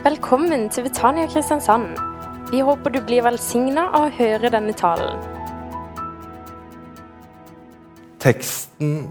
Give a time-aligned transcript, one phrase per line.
[0.00, 1.98] Velkommen til Betania Kristiansand.
[2.48, 5.20] Vi håper du blir velsigna av å høre denne talen.
[8.24, 9.10] Teksten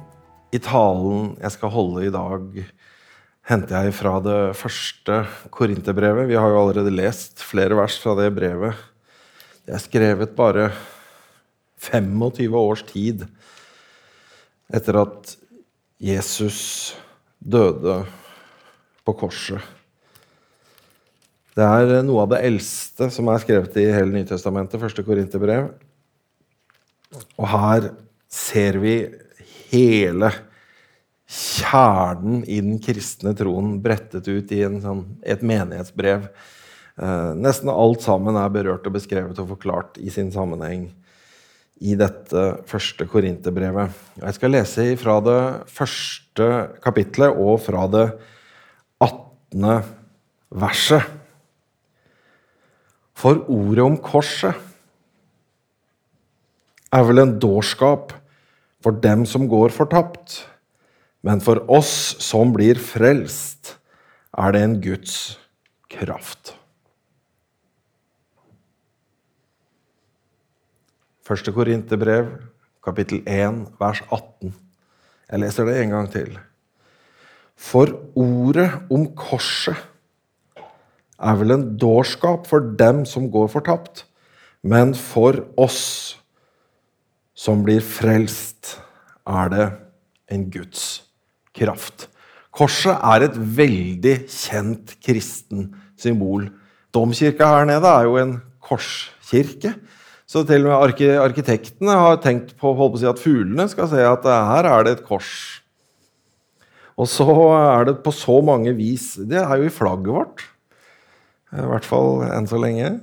[0.49, 2.57] i talen jeg skal holde i dag,
[3.45, 5.21] henter jeg fra det første
[5.53, 6.25] Korinterbrevet.
[6.33, 8.73] Vi har jo allerede lest flere vers fra det brevet.
[9.69, 10.71] Det er skrevet bare
[11.85, 13.27] 25 års tid
[14.73, 15.37] etter at
[16.01, 16.95] Jesus
[17.37, 18.07] døde
[19.05, 19.75] på korset.
[21.59, 25.73] Det er noe av det eldste som er skrevet i hele Nytestamentet, første Korinterbrev.
[27.35, 27.89] Og her
[28.31, 28.93] ser vi
[29.71, 30.29] hele
[31.29, 36.29] kjernen i den kristne troen brettet ut i sånn, et menighetsbrev.
[36.95, 40.87] Eh, nesten alt sammen er berørt og beskrevet og forklart i sin sammenheng
[41.83, 43.91] i dette første Korinterbrevet.
[44.23, 45.39] Jeg skal lese fra det
[45.75, 46.49] første
[46.83, 48.07] kapitlet og fra det
[49.03, 49.79] 18.
[50.55, 51.18] verset.
[53.19, 54.55] For ordet om korset
[56.95, 58.13] er vel en dårskap
[58.83, 60.37] for dem som går fortapt.
[61.25, 63.75] Men for oss som blir frelst,
[64.31, 65.17] er det en Guds
[65.91, 66.53] kraft.
[71.27, 72.31] Første Korinterbrev,
[72.85, 74.55] kapittel 1, vers 18.
[75.29, 76.39] Jeg leser det en gang til.
[77.59, 79.88] For ordet om korset
[81.19, 84.05] er vel en dårskap for dem som går fortapt,
[84.63, 85.81] men for oss
[87.39, 88.77] som blir frelst,
[89.29, 89.67] er det
[90.33, 91.03] en Guds
[91.55, 92.07] kraft.
[92.55, 96.49] Korset er et veldig kjent kristen symbol.
[96.95, 99.75] Domkirka her nede er jo en korskirke.
[100.29, 104.27] Så til og med arkitektene har tenkt på, på si at fuglene skal se at
[104.27, 105.31] her er det et kors.
[106.99, 107.25] Og så
[107.55, 110.43] er det på så mange vis Det er jo i flagget vårt.
[111.53, 112.97] I hvert fall enn så lenge.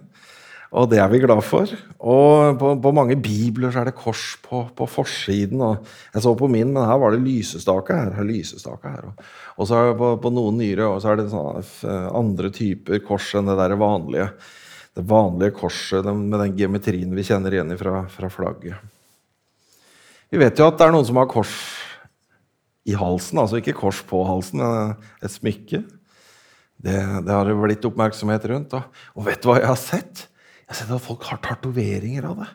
[0.77, 1.71] Og det er vi glad for.
[1.99, 5.63] Og på, på mange bibler så er det kors på, på, forsiden.
[6.13, 8.13] Jeg så på min, men her var det lysestake her.
[8.19, 9.09] her lysestake her.
[9.57, 13.49] Og så på, på noen nyere og så er det sånne andre typer kors enn
[13.49, 14.31] det der vanlige
[14.97, 18.79] det vanlige korset med den geometrien vi kjenner igjen fra, fra, flagget.
[20.33, 21.53] Vi vet jo at det er noen som har kors
[22.89, 25.83] i halsen, altså ikke kors på halsen, men et smykke.
[26.77, 28.77] Det, det har det blitt oppmerksomhet rundt.
[28.77, 30.27] Og, Og vet du hva jeg har sett?
[30.67, 32.53] Jeg har sett at folk har tatoveringer av det.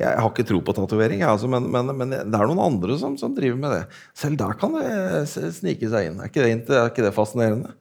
[0.00, 3.18] Jeg har ikke tro på tatovering, altså, men, men, men, det er noen andre som,
[3.20, 3.80] som, driver med det.
[4.16, 6.22] Selv der kan det snike seg inn.
[6.22, 7.74] Er ikke det, er ikke det fascinerende?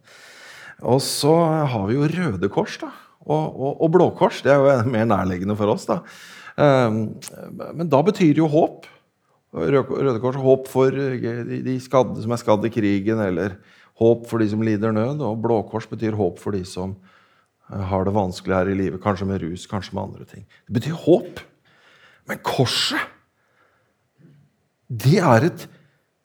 [0.83, 1.31] Og så
[1.69, 2.75] har vi jo Røde Kors.
[2.81, 2.91] da
[3.29, 4.43] og, og, og Blå Kors.
[4.45, 5.87] Det er jo mer nærliggende for oss.
[5.89, 6.01] da.
[6.59, 7.03] Um,
[7.77, 8.87] men da betyr jo håp.
[9.53, 13.57] Røde Kors håp for de skadde som er skadd i krigen, eller
[13.99, 15.21] håp for de som lider nød.
[15.25, 16.95] Og Blå Kors betyr håp for de som
[17.69, 20.45] eh, har det vanskelig her i livet, kanskje med rus, kanskje med andre ting.
[20.67, 21.43] Det betyr håp.
[22.29, 23.01] Men korset,
[24.89, 25.65] det er et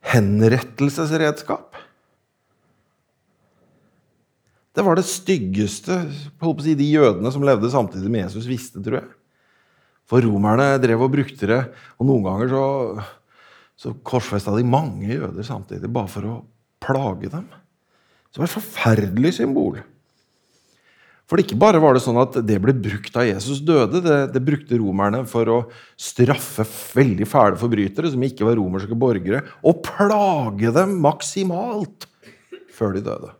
[0.04, 1.74] henrettelsesredskap.
[4.74, 9.12] Det var det styggeste si, de jødene som levde samtidig med Jesus, visste, tror jeg.
[10.10, 11.60] For romerne drev og brukte det,
[11.96, 12.64] og noen ganger så,
[13.78, 16.34] så korsfesta de mange jøder samtidig, bare for å
[16.84, 17.46] plage dem.
[18.34, 19.78] Var et forferdelig symbol.
[21.24, 24.42] For ikke bare var det sånn at det ble brukt da Jesus døde, det, det
[24.44, 25.60] brukte romerne for å
[25.96, 32.04] straffe veldig fæle forbrytere som ikke var romerske borgere, og plage dem maksimalt
[32.74, 33.32] før de døde.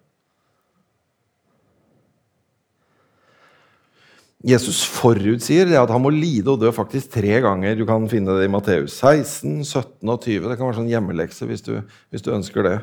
[4.45, 7.79] Jesus forutsier det at han må lide og dø faktisk tre ganger.
[7.79, 10.51] Du kan finne det i Matteus 16, 17 og 20.
[10.51, 11.79] Det kan være sånn hjemmelekse hvis du,
[12.13, 12.75] hvis du ønsker det.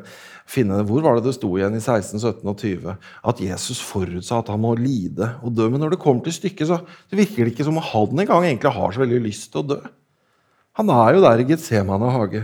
[0.49, 0.79] Finne.
[0.89, 2.95] Hvor var det det sto igjen i 16, 17 og 20?
[3.29, 5.67] At Jesus forutsa at han må lide og dø.
[5.69, 6.79] Men når det kommer til stykket, så
[7.13, 9.67] det virker det ikke som om han engang egentlig har så veldig lyst til å
[9.75, 9.79] dø.
[10.81, 12.41] Han er jo der i Getsemane hage.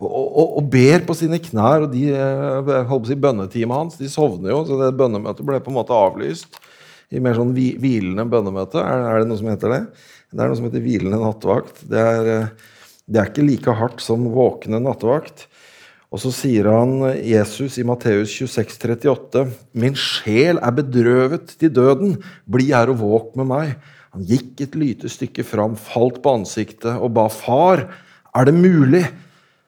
[0.00, 3.80] Og, og, og, ber på sine knær, og de eh, holdt på å si, bønnetimet
[3.80, 6.58] hans de sovner jo, så det bønnemøtet ble på en måte avlyst
[7.14, 8.80] i mer sånn hvilende bønnemøte.
[8.82, 9.82] Er, er, det noe som heter det?
[10.32, 11.84] Det er noe som heter hvilende nattevakt.
[11.90, 12.72] Det er, eh,
[13.06, 15.46] det er ikke like hardt som våkne nattevakt.
[16.14, 19.44] Og så sier han Jesus i Matteus 26, 38,
[19.76, 22.16] Min sjel er bedrøvet til døden.
[22.46, 23.76] Bli her og våk med meg.
[24.14, 27.84] Han gikk et lite stykke fram, falt på ansiktet og ba, Far,
[28.32, 29.04] er det mulig?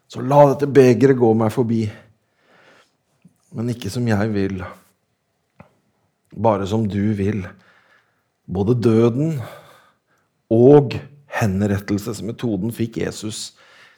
[0.09, 1.83] Så la dette begeret gå meg forbi.
[3.53, 4.63] Men ikke som jeg vil
[6.39, 7.45] bare som du vil.
[8.49, 9.39] Både døden
[10.53, 10.97] og
[11.39, 13.53] henrettelsesmetoden fikk Jesus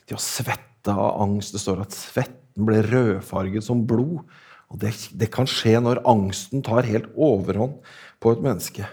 [0.08, 1.54] til å svette av angst.
[1.54, 4.24] Det står at svetten ble rødfarget som blod.
[4.70, 7.78] Og det, det kan skje når angsten tar helt overhånd
[8.22, 8.86] på et menneske.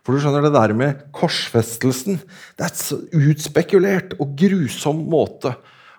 [0.00, 2.22] For du skjønner, det der med korsfestelsen
[2.56, 5.52] Det er et utspekulert og grusom måte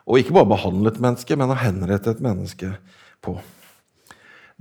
[0.10, 2.74] å ikke bare behandle et menneske, men å henrette et menneske
[3.22, 3.36] på.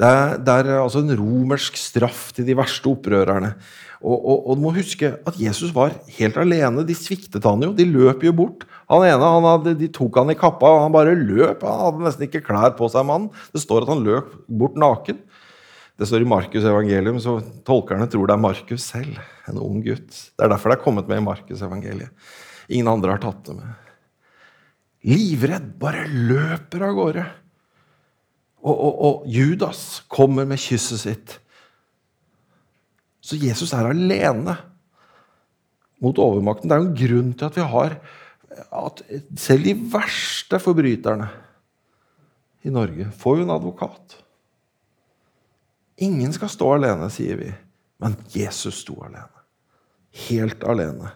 [0.01, 3.53] Det er, det er altså en romersk straff til de verste opprørerne.
[4.01, 6.87] Og, og, og, du må huske at Jesus var helt alene.
[6.89, 7.75] De sviktet han jo.
[7.77, 8.65] De løp jo bort.
[8.89, 11.67] Han ene han hadde, De tok han i kappa, og han bare løp.
[11.69, 13.29] Han hadde nesten ikke klær på seg, mannen.
[13.53, 15.21] Det står at han løp bort naken.
[16.01, 17.37] Det står i Markus' evangelium, så
[17.69, 19.21] tolkerne tror det er Markus selv.
[19.53, 20.09] En ung gutt.
[20.09, 22.09] Det er derfor det er kommet med i Markus' evangeliet.
[22.73, 23.93] Ingen andre har tatt det med.
[25.13, 27.27] Livredd, bare løper av gårde.
[28.61, 31.37] Og, og, og Judas kommer med kysset sitt.
[33.21, 34.57] Så Jesus er alene
[36.01, 36.69] mot overmakten.
[36.69, 37.97] Det er jo en grunn til at vi har
[38.51, 39.03] at
[39.39, 41.29] selv de verste forbryterne
[42.67, 44.17] i Norge får jo en advokat.
[46.01, 47.51] Ingen skal stå alene, sier vi.
[48.01, 49.45] Men Jesus sto alene.
[50.27, 51.13] Helt alene.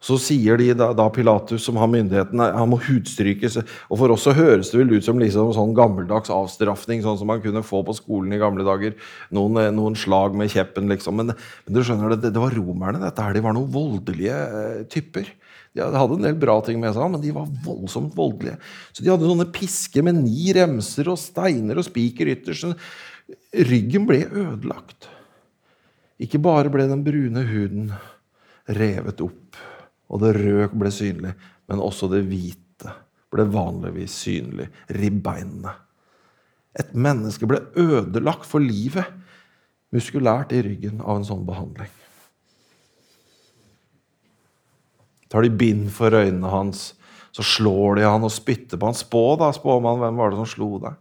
[0.00, 3.58] Så sier de da, da Pilatus, som har myndigheten, han må hudstrykes.
[3.92, 7.28] Og For oss så høres det vel ut som liksom sånn gammeldags avstraffing, sånn som
[7.28, 8.96] man kunne få på skolen i gamle dager.
[9.36, 11.20] Noen, eh, noen slag med kjeppen, liksom.
[11.20, 13.02] Men, men du skjønner det, det var romerne.
[13.02, 15.28] dette her, De var noen voldelige eh, typer.
[15.76, 18.56] De hadde en del bra ting med seg, men de var voldsomt voldelige.
[18.96, 22.72] Så De hadde sånne pisker med ni remser og steiner og spiker ytterst.
[23.68, 25.10] Ryggen ble ødelagt.
[26.20, 27.92] Ikke bare ble den brune huden
[28.70, 29.60] revet opp,
[30.10, 31.32] og det røde ble synlig,
[31.70, 32.92] men også det hvite
[33.30, 34.66] ble vanligvis synlig.
[34.90, 35.72] Ribbeinene.
[36.78, 39.06] Et menneske ble ødelagt for livet
[39.94, 41.90] muskulært i ryggen av en sånn behandling.
[45.30, 46.90] Tar de bind for øynene hans,
[47.30, 48.98] så slår de han og spytter på han.
[48.98, 50.98] Spå, da, spåmann, hvem var det som slo deg?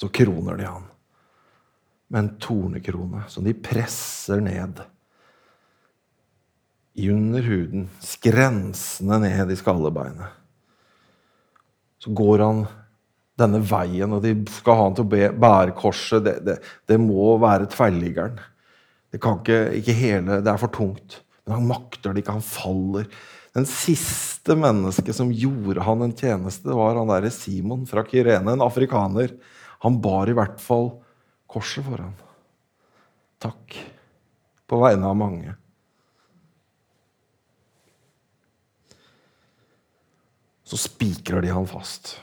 [0.00, 0.84] så kroner de han
[2.08, 4.80] med en tornekrone som de presser ned
[7.06, 10.34] under huden, skrensende ned i skallebeinet.
[12.02, 12.66] Så går han
[13.38, 16.24] denne veien, og de skal ha han til å bære korset.
[16.26, 16.58] Det, det,
[16.90, 18.38] det må være tverrliggeren.
[19.12, 21.20] Det, kan ikke, ikke hele, det er for tungt.
[21.46, 22.38] Men han makter det ikke.
[22.38, 23.06] Han faller.
[23.56, 28.66] Den siste mennesket som gjorde han en tjeneste, var han derre Simon fra Kyrene, en
[28.66, 29.34] afrikaner
[29.84, 30.90] han bar i hvert fall
[31.50, 32.14] korset for ham.
[33.38, 33.78] Takk
[34.68, 35.54] på vegne av mange.
[40.68, 42.18] Så spikrer de han fast.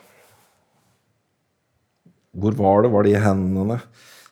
[2.36, 2.92] Hvor var det?
[2.94, 3.80] Var det i hendene?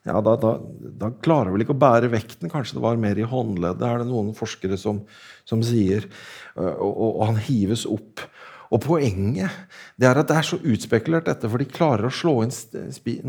[0.03, 0.57] Ja, da, da,
[0.99, 2.51] da klarer vel ikke å bære vekten.
[2.51, 4.99] Kanskje det var mer i håndleddet, er det noen forskere som,
[5.47, 6.09] som sier.
[6.57, 8.25] Og, og, og han hives opp.
[8.73, 9.53] Og Poenget
[10.01, 12.53] det er at det er så utspekulert, dette, for de klarer å slå inn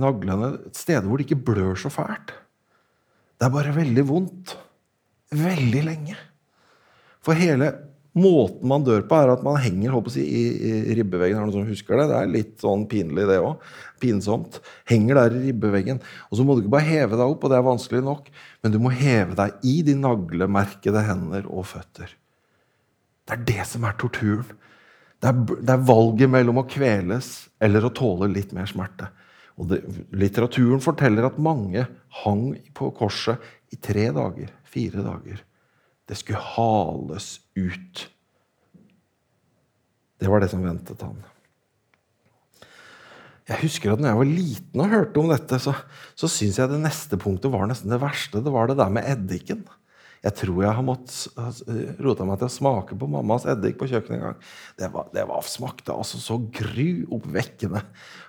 [0.01, 2.33] naglene et sted hvor det ikke blør så fælt.
[3.39, 4.55] Det er bare veldig vondt.
[5.35, 6.17] Veldig lenge.
[7.25, 7.71] For hele
[8.15, 10.43] måten man dør på, er at man henger si, i,
[10.93, 11.37] i ribbeveggen.
[11.37, 12.09] Er det noen som husker det?
[12.11, 13.63] Det er litt sånn pinlig, det òg.
[14.03, 14.61] Pinsomt.
[14.91, 16.03] Henger der i ribbeveggen.
[16.31, 18.29] Og så må du ikke bare heve deg opp, og det er vanskelig nok,
[18.63, 22.15] men du må heve deg i de naglemerkede hender og føtter.
[23.25, 24.63] Det er det som er torturen.
[25.25, 29.09] Det er, det er, valget mellom å kveles eller å tåle litt mer smerte.
[29.57, 29.81] Og det,
[30.13, 31.87] litteraturen forteller at mange
[32.23, 33.41] hang på korset
[33.73, 35.41] i tre dager, fire dager.
[36.09, 38.09] Det skulle hales ut.
[40.21, 41.23] Det var det som ventet han.
[43.45, 45.75] Jeg husker at når jeg var liten og hørte om dette, så,
[46.17, 48.41] så syns jeg det neste punktet var nesten det verste.
[48.41, 49.65] Det var det der med eddiken.
[50.25, 54.17] Jeg tror jeg har måttet rota meg til å smake på mammas eddik på kjøkkenet
[54.17, 54.39] en gang.
[54.81, 57.83] Det, var, det var, smakte altså så gruoppvekkende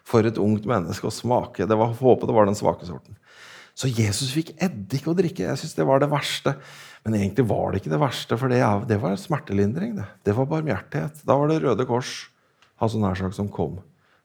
[0.04, 1.64] for et ungt menneske å smake.
[1.70, 3.16] Det var, Håpet det var den svake sorten.
[3.76, 5.48] Så Jesus fikk eddik å drikke.
[5.48, 6.58] Jeg synes det var det verste.
[7.06, 9.94] Men egentlig var det ikke det verste, for det, det var smertelindring.
[10.00, 10.06] Det.
[10.26, 11.22] det var barmhjertighet.
[11.28, 12.16] Da var det Røde Kors
[12.82, 13.78] altså nær sagt, som kom.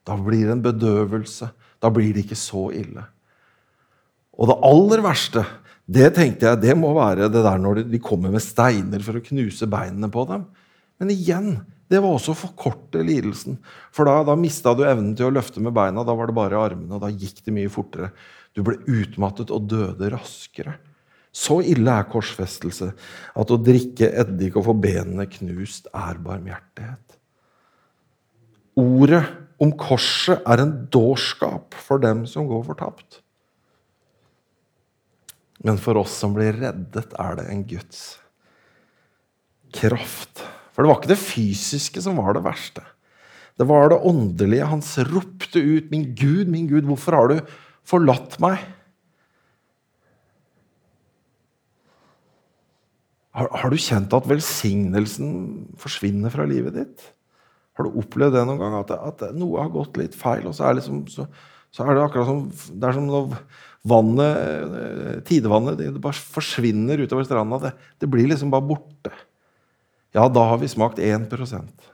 [0.09, 1.51] Da blir det en bedøvelse.
[1.81, 3.05] Da blir det ikke så ille.
[4.41, 5.45] Og det aller verste
[5.91, 9.25] det tenkte jeg, det må være det der når de kommer med steiner for å
[9.25, 10.45] knuse beinene på dem.
[11.03, 11.49] Men igjen,
[11.91, 13.57] det var også å forkorte lidelsen.
[13.95, 16.05] For da, da mista du evnen til å løfte med beina.
[16.07, 18.13] Da var det bare armene, og da gikk det mye fortere.
[18.55, 20.77] Du ble utmattet og døde raskere.
[21.31, 22.91] Så ille er korsfestelse
[23.39, 27.19] at å drikke eddik og få benene knust er barmhjertighet.
[28.81, 29.23] Ordet
[29.61, 33.21] om korset er en dårskap for dem som går fortapt.
[35.61, 38.01] Men for oss som blir reddet, er det en Guds
[39.77, 40.41] kraft.
[40.73, 42.83] For det var ikke det fysiske som var det verste.
[43.61, 44.71] Det var det åndelige.
[44.71, 44.81] Han
[45.13, 47.41] ropte ut, 'Min Gud, min Gud, hvorfor har du
[47.85, 48.65] forlatt meg?'
[53.37, 55.33] Har, har, du kjent at velsignelsen
[55.79, 57.05] forsvinner fra livet ditt?
[57.79, 58.77] Har du opplevd det noen gang?
[58.81, 61.29] At, at noe har gått litt feil, og så er, liksom, så,
[61.71, 63.37] så er det akkurat som det er som når
[63.91, 64.41] vannet,
[64.81, 67.61] eh, tidevannet det bare forsvinner utover stranda.
[67.63, 67.73] Det,
[68.03, 69.15] det blir liksom bare borte.
[70.17, 71.91] Ja, da har vi smakt 1%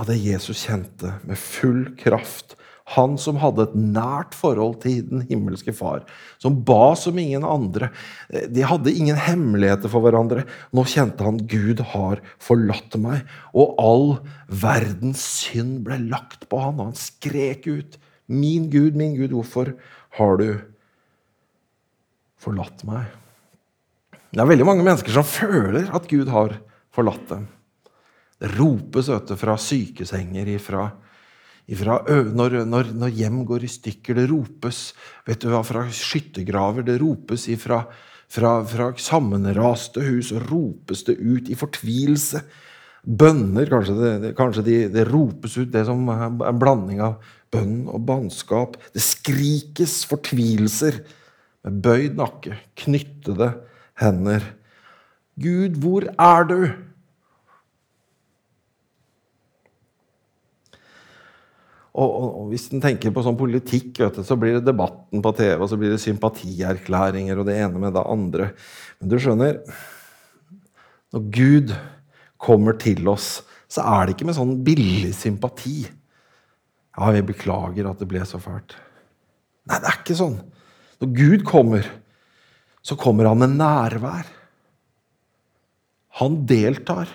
[0.00, 2.54] av det Jesus kjente med full kraft
[2.90, 6.02] han som hadde et nært forhold til den himmelske far,
[6.42, 7.90] som ba som ingen andre.
[8.28, 10.42] De hadde ingen hemmeligheter for hverandre.
[10.74, 13.22] Nå kjente han Gud har forlatt meg,
[13.54, 14.08] og all
[14.50, 18.00] verdens synd ble lagt på han, og han skrek ut.
[18.30, 19.72] Min Gud, min Gud, hvorfor
[20.18, 20.48] har du
[22.40, 23.06] forlatt meg?
[24.30, 26.54] Det er veldig mange mennesker som føler at Gud har
[26.94, 27.46] forlatt dem.
[28.40, 30.88] Det ropes fra sykesenger, ifra
[31.70, 32.00] ifra,
[32.34, 34.90] når, når, når, hjem går i stykker, det ropes
[35.28, 37.84] vet du hva, fra skyttergraver, det ropes ifra,
[38.30, 42.42] fra, fra sammenraste hus, og ropes det ut i fortvilelse.
[43.00, 48.02] Bønner, kanskje, det, kanskje de, det ropes ut det som en blanding av bønn og
[48.08, 48.76] bannskap.
[48.94, 51.00] Det skrikes fortvilelser
[51.66, 53.54] med bøyd nakke, knyttede
[54.00, 54.44] hender.
[55.40, 56.60] Gud, hvor er du?
[61.90, 65.32] Og, og, og, hvis en tenker på sånn politikk, du, så blir det debatten på
[65.34, 68.52] TV, og så blir det sympatierklæringer og det ene med det andre.
[69.00, 69.58] Men du skjønner
[71.10, 71.72] Når Gud
[72.38, 75.82] kommer til oss, så er det ikke med sånn billig sympati.
[76.94, 78.76] Ja, vi beklager at det ble så fælt.
[79.66, 80.38] Nei, det er ikke sånn.
[81.02, 81.86] Når Gud kommer,
[82.86, 84.30] så kommer han med nærvær.
[86.20, 87.10] Han deltar.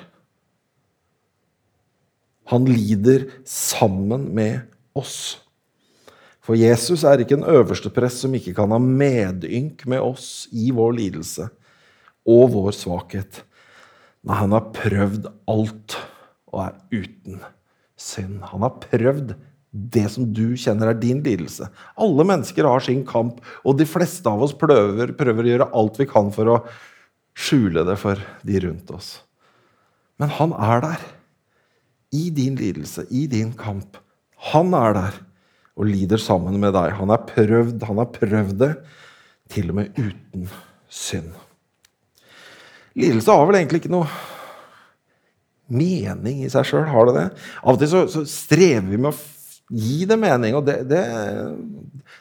[2.52, 5.40] Han lider sammen med oss.
[6.46, 10.70] For Jesus er ikke en øverste prest som ikke kan ha medynk med oss i
[10.76, 11.50] vår lidelse
[12.30, 13.42] og vår svakhet.
[14.26, 15.98] Nei, han har prøvd alt
[16.54, 17.42] og er uten
[17.98, 18.40] synd.
[18.52, 19.36] Han har prøvd
[19.76, 21.68] det som du kjenner er din lidelse.
[22.00, 26.00] Alle mennesker har sin kamp, og de fleste av oss prøver, prøver å gjøre alt
[26.00, 26.62] vi kan for å
[27.36, 29.18] skjule det for de rundt oss.
[30.22, 31.04] Men han er der
[32.16, 34.00] i din lidelse, i din kamp.
[34.52, 35.18] Han er der
[35.76, 36.94] og lider sammen med deg.
[37.00, 38.72] Han er prøvd, han har prøvd det,
[39.52, 40.48] til og med uten
[40.90, 41.34] synd.
[42.96, 44.08] Lidelse har vel egentlig ikke noe
[45.76, 47.26] mening i seg sjøl, har det det?
[47.66, 49.18] Av og til så, så strever vi med å
[49.74, 50.54] Gi det mening.
[50.54, 51.02] og det, det,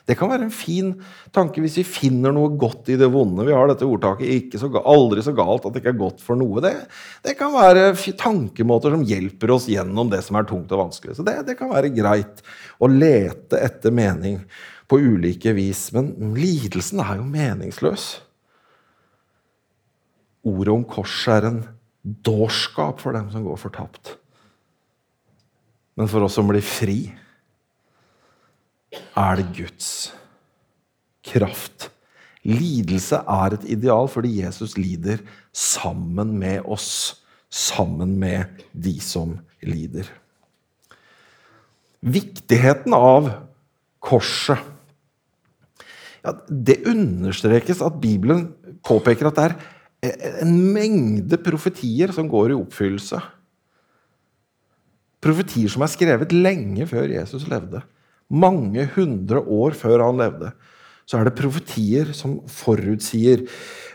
[0.09, 0.95] det, kan være en fin
[1.35, 3.45] tanke hvis vi finner noe godt i det vonde.
[3.45, 6.63] Vi har dette ordtaket så, 'aldri så galt at det ikke er godt for noe'.
[6.65, 6.73] Det,
[7.21, 11.19] det, kan være tankemåter som hjelper oss gjennom det som er tungt og vanskelig.
[11.19, 12.41] Så det, kan være greit
[12.81, 14.39] å lete etter mening
[14.89, 15.91] på ulike vis.
[15.93, 18.07] Men lidelsen er jo meningsløs.
[20.49, 21.61] Ordet om korset er en
[22.25, 24.15] dårskap for dem som går fortapt.
[25.93, 27.13] Men for oss som blir fri
[29.15, 29.89] er det Guds
[31.25, 31.89] kraft.
[32.45, 35.23] Lidelse er et ideal fordi Jesus lider
[35.53, 37.21] sammen med oss.
[37.49, 40.09] Sammen med de som lider.
[42.05, 43.29] Viktigheten av
[44.03, 44.59] korset
[46.25, 48.49] ja, Det understrekes at Bibelen
[48.85, 53.21] påpeker at det er en mengde profetier som går i oppfyllelse.
[55.23, 57.81] Profetier som er skrevet lenge før Jesus levde
[58.31, 60.51] mange hundre år før han levde,
[61.05, 63.45] så er det profetier som forutsier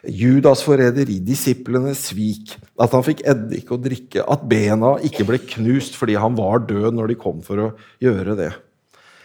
[0.07, 5.99] Judas forræderi, disiplenes svik, at han fikk eddik å drikke, at bena ikke ble knust
[5.99, 7.71] fordi han var død når de kom for å
[8.03, 8.53] gjøre det.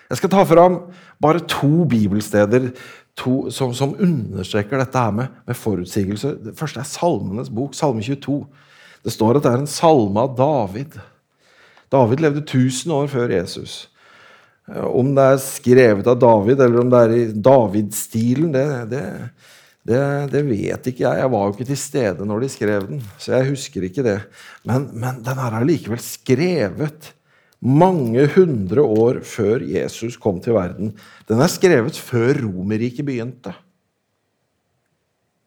[0.10, 0.80] Jeg skal ta fram
[1.22, 2.72] bare to bibelsteder
[3.18, 6.36] to, som, som, understreker dette her med, med forutsigelse.
[6.50, 8.42] Det første er Salmenes bok, Salme 22.
[9.06, 10.98] Det står at det er en salme av David.
[11.94, 13.86] David levde 1000 år før Jesus.
[14.66, 19.04] Om det er skrevet av David, eller om det er i David-stilen, det, det,
[19.86, 20.00] det,
[20.32, 21.20] det, vet ikke jeg.
[21.22, 24.18] Jeg var jo ikke til stede når de skrev den, så jeg husker ikke det.
[24.66, 27.12] Men, men den er allikevel skrevet
[27.66, 30.96] mange hundre år før Jesus kom til verden.
[31.30, 33.54] Den er skrevet før Romerriket begynte.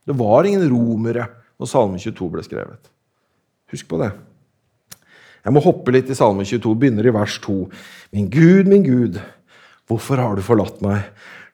[0.07, 1.27] Det var ingen romere
[1.59, 2.91] når Salme 22 ble skrevet.
[3.75, 4.13] Husk på det.
[5.49, 7.55] Jeg må hoppe litt i Salme 22, begynner i vers 2.
[8.13, 9.15] Min Gud, min Gud,
[9.89, 11.07] hvorfor har du forlatt meg?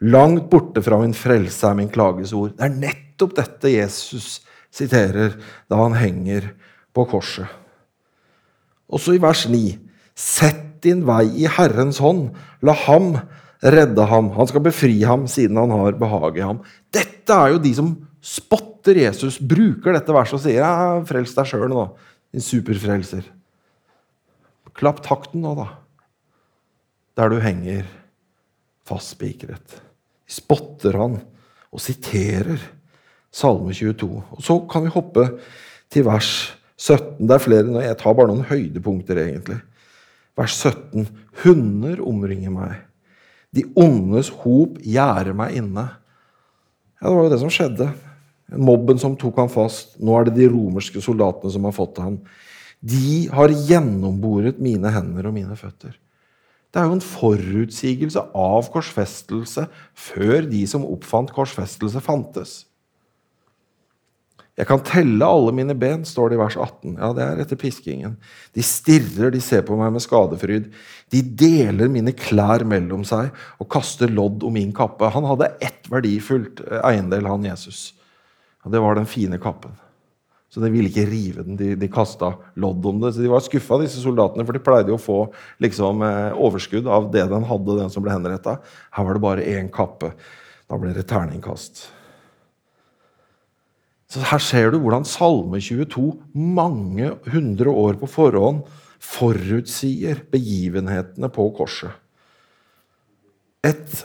[0.03, 2.57] Langt borte fra min frelse er min klagesord.
[2.57, 4.41] Det er nettopp dette Jesus
[4.75, 5.37] siterer
[5.71, 6.49] da han henger
[6.91, 7.47] på korset.
[8.91, 9.63] Også i vers 9.
[10.19, 12.33] Sett din vei i Herrens hånd.
[12.67, 13.13] La ham
[13.63, 14.33] redde ham.
[14.35, 16.65] Han skal befri ham siden han har behag i ham.
[16.91, 20.75] Dette er jo de som spotter Jesus, bruker dette verset og sier ja,
[21.07, 21.87] 'Frels deg sjøl nå,
[22.35, 23.31] din superfrelser'.
[24.75, 25.69] Klapp takten nå, da.
[27.19, 27.87] Der du henger
[28.89, 29.79] fastspikret.
[30.27, 31.21] Vi spotter han
[31.75, 32.59] og siterer
[33.35, 34.09] Salme 22.
[34.37, 35.27] Og Så kan vi hoppe
[35.91, 37.27] til vers 17.
[37.27, 37.83] Det er flere.
[37.83, 39.59] Jeg tar bare noen høydepunkter, egentlig.
[40.39, 41.09] Vers 17.
[41.43, 42.79] Hunder omringer meg.
[43.55, 45.87] De ondes hop gjerder meg inne.
[46.99, 47.93] Ja, Det var jo det som skjedde.
[48.55, 49.99] Mobben som tok han fast.
[49.99, 52.19] Nå er det de romerske soldatene som har fått ham.
[52.85, 55.95] De har gjennomboret mine hender og mine føtter.
[56.75, 62.65] Det er jo en forutsigelse av korsfestelse før de som oppfant korsfestelse, fantes.
[64.55, 66.93] Jeg kan telle alle mine ben, står det i vers 18.
[66.99, 68.15] Ja, det er etter piskingen.
[68.55, 70.69] De stirrer, de ser på meg med skadefryd.
[71.11, 75.11] De deler mine klær mellom seg og kaster lodd om min kappe.
[75.15, 77.89] Han hadde ett verdifullt eh, eiendel, han Jesus.
[78.63, 79.75] Og det var den fine kappen.
[80.55, 81.57] Så de ville ikke rive den.
[81.59, 82.29] De, de kasta
[82.63, 83.11] lodd om det.
[83.17, 85.17] Så de var skuffa, disse soldatene, for de pleide jo å få
[85.65, 88.61] liksom, eh, overskudd av det den hadde, den som ble henretta.
[88.95, 90.13] Her var det bare én kappe.
[90.71, 91.89] Da ble det terningkast.
[94.15, 96.07] Så Her ser du hvordan Salme 22
[96.39, 98.63] mange hundre år på forhånd
[99.03, 101.91] forutsier begivenhetene på korset.
[103.67, 104.05] Et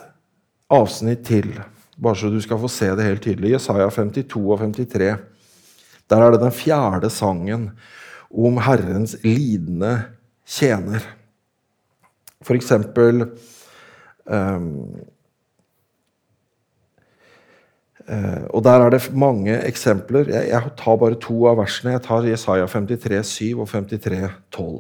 [0.74, 1.54] avsnitt til,
[1.94, 3.60] bare så du skal få se det helt tydelig.
[3.60, 5.14] Jesaja 52 og 53.
[6.10, 7.70] Der er det den fjerde sangen
[8.30, 9.94] om Herrens lidende
[10.46, 11.06] tjener.
[12.46, 13.28] For eksempel
[14.26, 15.00] um,
[18.10, 20.26] Uh, og Der er det mange eksempler.
[20.34, 21.92] Jeg, jeg, tar bare to av versene.
[21.94, 24.80] Jeg tar Jesaja 53, 7 og 53, 12.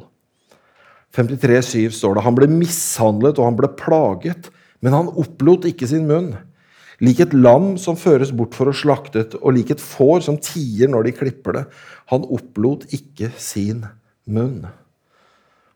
[1.13, 4.49] 53, 7 står det han ble mishandlet og han ble plaget,
[4.81, 6.31] men han opplot ikke sin munn.
[6.99, 10.91] Lik et lam som føres bort for å slaktet, og lik et får som tier
[10.91, 11.63] når de klipper det.
[12.11, 13.85] Han opplot ikke sin
[14.27, 14.67] munn.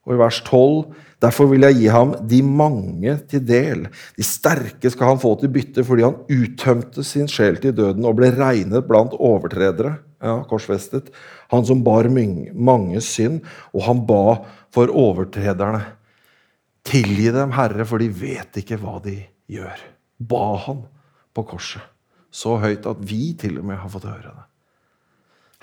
[0.03, 0.91] Og i vers 12.:
[1.23, 3.85] Derfor vil jeg gi ham de mange til del.
[4.17, 8.17] De sterke skal han få til bytte, fordi han uttømte sin sjel til døden og
[8.19, 9.95] ble regnet blant overtredere.
[10.23, 11.09] Ja, korsfestet.
[11.51, 14.43] Han som bar mange synd, og han ba
[14.75, 15.83] for overtrederne.
[16.83, 19.79] Tilgi dem, Herre, for de vet ikke hva de gjør.
[20.19, 20.83] Ba han
[21.33, 21.83] på korset.
[22.33, 24.47] Så høyt at vi til og med har fått høre det.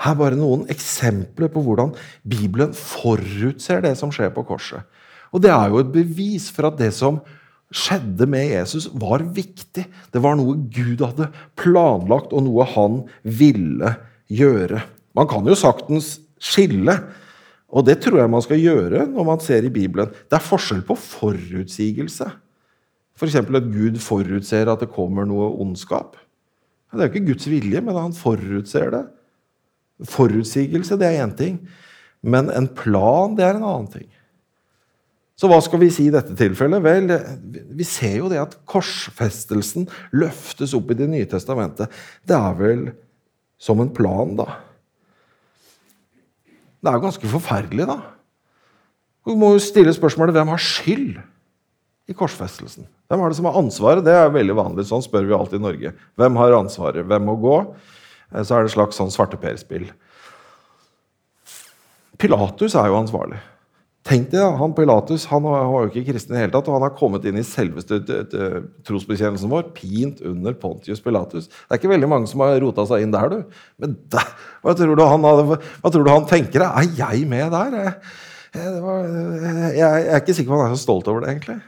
[0.00, 1.92] Her er bare noen eksempler på hvordan
[2.24, 4.86] Bibelen forutser det som skjer på korset.
[5.30, 7.20] Og Det er jo et bevis for at det som
[7.70, 9.84] skjedde med Jesus, var viktig.
[10.10, 13.94] Det var noe Gud hadde planlagt, og noe han ville
[14.26, 14.82] gjøre.
[15.14, 16.96] Man kan jo saktens skille,
[17.70, 20.10] og det tror jeg man skal gjøre når man ser i Bibelen.
[20.26, 22.26] Det er forskjell på forutsigelse.
[23.20, 23.36] F.eks.
[23.36, 26.16] At Gud forutser at det kommer noe ondskap.
[26.90, 29.04] Det er jo ikke Guds vilje, men han forutser det.
[30.10, 31.60] Forutsigelse, det er én ting.
[32.24, 34.08] Men en plan, det er en annen ting.
[35.40, 36.82] Så hva skal vi si i dette tilfellet?
[36.84, 37.12] Vel,
[37.76, 41.92] vi ser jo det at korsfestelsen løftes opp i Det nye testamentet.
[42.28, 42.82] Det er vel
[43.60, 44.48] som en plan, da.
[46.80, 47.98] Det er jo ganske forferdelig, da.
[49.28, 51.20] Vi må jo stille spørsmålet hvem har skyld
[52.10, 52.88] i korsfestelsen?
[53.10, 54.04] Hvem er det som har ansvaret?
[54.06, 54.86] Det er veldig vanlig.
[54.88, 55.94] Sånn spør vi alltid i Norge.
[56.18, 57.06] Hvem har ansvaret?
[57.06, 57.56] Hvem må gå?
[58.34, 59.88] Eh, så er det et slags sånn svarteperspill.
[62.20, 63.40] Pilatus er jo ansvarlig.
[64.10, 66.86] Tenk deg, han Pilatus han var jo ikke kristen i det hele tatt, og han
[66.86, 67.98] har kommet inn i selveste
[68.88, 71.50] trosbekjennelsen vår, pint under Pontius Pilatus.
[71.52, 73.60] Det er ikke veldig mange som har rota seg inn der, du.
[73.82, 74.32] Men der,
[74.64, 76.64] hva, tror du han hva tror du han tenker?
[76.64, 77.76] Er jeg med der?
[77.76, 77.92] Jeg,
[78.56, 81.60] jeg, jeg, jeg er ikke sikker på om han er så stolt over det, egentlig.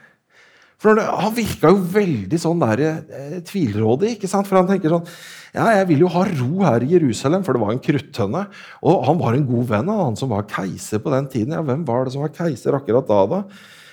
[0.82, 4.16] For Han virka jo veldig sånn der, eh, tvilrådig.
[4.16, 4.48] ikke sant?
[4.48, 5.06] For han tenker sånn
[5.52, 8.46] ja, jeg vil jo ha ro her i Jerusalem, for det var en kruttønne.
[8.82, 11.52] Og han var en god venn av han som var keiser på den tiden.
[11.52, 13.42] Ja, Hvem var det som var keiser akkurat da, da?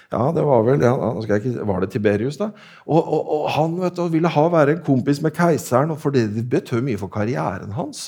[0.09, 2.49] Ja, det Var vel, ja, ikke, var det Tiberius, da?
[2.87, 6.31] Og, og, og han vet du, ville ha være en kompis med keiseren, for det
[6.49, 8.07] betød mye for karrieren hans.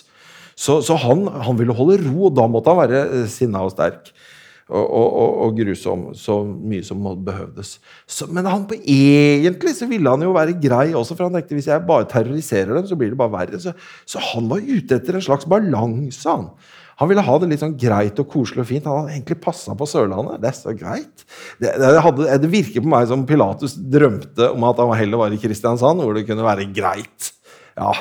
[0.55, 3.75] Så, så han, han, ville holde ro, og da måtte han være eh, sinna og
[3.75, 4.09] sterk
[4.71, 7.73] og, og, og, grusom så mye som behøvdes.
[8.07, 11.57] Så, men han på egentlig så ville han jo være grei også, for han tenkte
[11.57, 13.59] hvis jeg bare terroriserer dem, så blir det bare verre.
[13.59, 13.73] Så,
[14.07, 16.23] så han var ute etter en slags balanse.
[16.29, 16.47] Han.
[17.01, 18.87] han ville ha det litt sånn greit og koselig og fint.
[18.87, 20.39] Han hadde egentlig passa på Sørlandet.
[20.39, 21.27] Det er så greit.
[21.59, 25.35] Det, det, hadde, det, virker på meg som Pilatus drømte om at han heller var
[25.35, 27.33] i Kristiansand, hvor det kunne være greit.
[27.75, 27.91] Ja,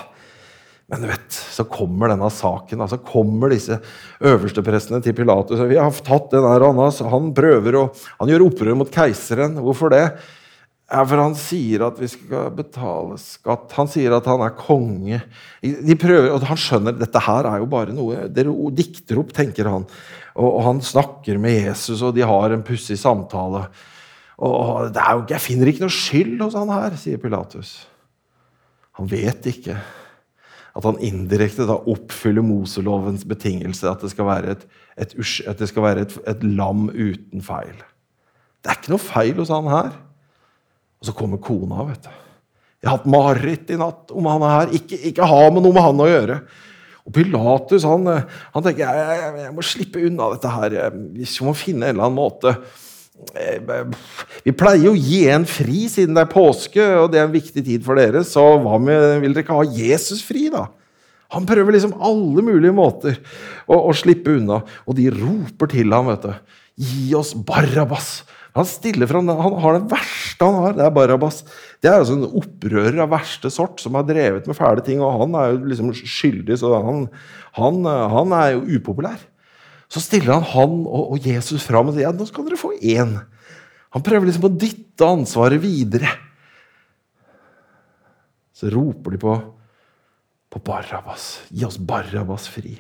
[0.91, 2.81] Men du vet, så kommer denne saken.
[2.83, 3.79] altså kommer disse
[4.27, 5.63] øversteprestene til Pilatus.
[5.71, 6.99] Vi har tatt den her, Annas.
[7.13, 7.87] Han prøver å,
[8.19, 9.55] han gjør opprør mot keiseren.
[9.63, 10.05] Hvorfor det?
[10.91, 13.71] Ja, for han sier at vi skal betale skatt.
[13.77, 15.21] Han sier at han er konge.
[15.63, 19.71] De prøver, og Han skjønner dette her er jo bare noe Dere dikter opp, tenker
[19.71, 19.87] han.
[20.35, 23.69] Og, og han snakker med Jesus, og de har en pussig samtale.
[24.43, 27.87] Og det er jo, 'Jeg finner ikke noe skyld hos han her', sier Pilatus.
[28.99, 29.79] Han vet ikke
[30.77, 34.67] at han indirekte da oppfyller Moselovens betingelse at det skal være et,
[35.03, 35.17] et,
[35.59, 37.75] det skal være et, et lam uten feil.
[38.61, 39.93] Det er ikke noe feil hos han her.
[41.01, 41.87] Og så kommer kona.
[41.89, 42.11] vet du.
[42.81, 44.75] Jeg har hatt mareritt i natt om han er her.
[44.79, 46.37] Ikke, ikke ha med noe med han å gjøre.
[47.09, 48.07] Og Pilatus han,
[48.55, 50.77] han tenker jeg, jeg, jeg, må slippe unna dette her.
[51.17, 52.55] Vi må finne en eller annen måte.
[54.45, 57.35] Vi pleier jo å gi en fri siden det er påske, og det er en
[57.35, 58.25] viktig tid for dere.
[58.27, 60.67] Så hva med, vil dere ikke ha Jesus fri, da?
[61.31, 63.21] Han prøver liksom alle mulige måter
[63.71, 64.65] å, å slippe unna.
[64.87, 66.59] Og de roper til ham, vet du.
[66.91, 68.21] Gi oss Barabas!
[68.59, 70.73] Han stiller fram, han har det verste han har.
[70.75, 71.45] Det er Barabas.
[71.79, 75.03] Det er altså en opprører av verste sort som har drevet med fæle ting.
[75.05, 77.05] Og han er jo liksom skyldig, så han,
[77.61, 79.21] han, han er jo upopulær.
[79.91, 82.73] Så stiller han han og, og Jesus fram og sier ja, nå skal dere få
[82.79, 83.17] én.
[83.91, 86.13] Han prøver liksom å dytte ansvaret videre.
[88.55, 89.35] Så roper de på,
[90.53, 91.41] på Barabas.
[91.51, 92.77] Gi oss Barabas fri.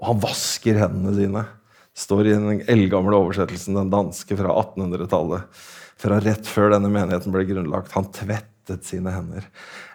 [0.00, 1.44] Og han vasker hendene sine
[1.94, 5.64] står i den eldgamle oversettelsen, den danske fra 1800-tallet.
[6.00, 7.94] Fra rett før denne menigheten ble grunnlagt.
[7.94, 8.10] Han
[8.64, 9.44] tvettet sine hender.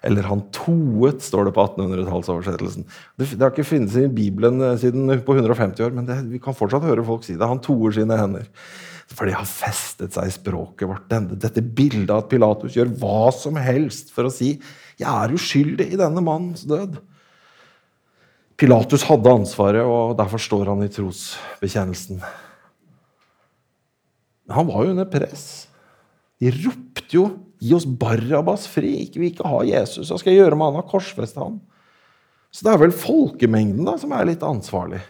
[0.03, 2.85] Eller han toet, står det på 1800-tallsoversettelsen.
[3.17, 6.39] Det, det, har ikke funnes i Bibelen eh, siden på 150 år, men det, vi
[6.39, 7.47] kan fortsatt høre folk si det.
[7.49, 8.47] Han toer sine hender.
[9.09, 11.09] For det har festet seg i språket vårt.
[11.09, 14.59] Dette bildet at Pilatus gjør hva som helst for å si
[14.99, 16.99] 'Jeg er uskyldig i denne mannens død'.
[18.59, 22.19] Pilatus hadde ansvaret, og derfor står han i trosbekjennelsen.
[24.45, 25.69] Men han var jo under press.
[26.39, 28.95] De ropte jo 'Gi oss Barabas fri!
[29.03, 30.09] Ikke vi ikke ha Jesus.
[30.09, 30.79] Hva skal jeg gjøre med han?
[30.79, 31.59] Har korsfesta han?'
[32.49, 35.03] Så det er vel folkemengden da, som er litt ansvarlig.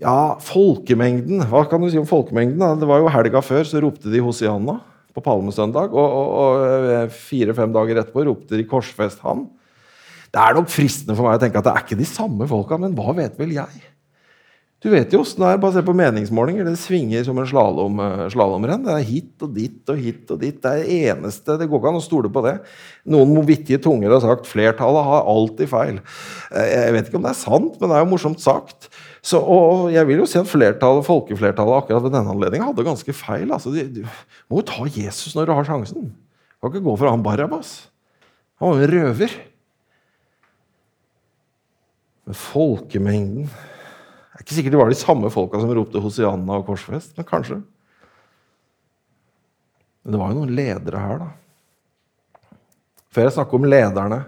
[0.00, 2.60] Ja, folkemengden Hva kan du si om folkemengden?
[2.62, 2.76] da?
[2.78, 4.78] Det var jo helga før, så ropte de Hosianna
[5.12, 5.92] på palmesøndag.
[5.92, 9.48] Og, og, og eh, fire-fem dager etterpå ropte de 'Korsfest han'.
[10.32, 12.78] Det er nok fristende for meg å tenke at det er ikke de samme folka,
[12.80, 13.82] men hva vet vel jeg?
[14.82, 15.60] Du vet jo åssen det er.
[15.62, 16.66] Bare se på meningsmålinger.
[16.66, 18.82] Det svinger som en slalom, eh, slalåmrenn.
[18.82, 20.58] Det er hit og dit og hit og dit.
[20.58, 21.54] Det er det eneste.
[21.60, 22.56] Det går ikke an å stole på det.
[23.06, 26.02] Noen vittige tunger har sagt flertallet har alltid feil.
[26.50, 28.90] Eh, jeg vet ikke om det er sant, men det er jo morsomt sagt.
[29.22, 33.14] Så, og jeg vil jo si at flertallet, folkeflertallet akkurat ved denne anledningen hadde ganske
[33.14, 33.54] feil.
[33.54, 34.02] Altså, du,
[34.50, 36.10] må jo ta Jesus når du har sjansen.
[36.10, 37.84] Du kan ikke gå for han Barabas.
[38.58, 39.42] Han var jo en røver.
[42.26, 43.52] Men folkemengden
[44.42, 47.60] er ikke sikkert det var de samme folka som ropte Hosianna og korsfest, men kanskje.
[50.02, 51.30] Men det var jo noen ledere her, da.
[53.12, 54.22] Før jeg snakker om lederne,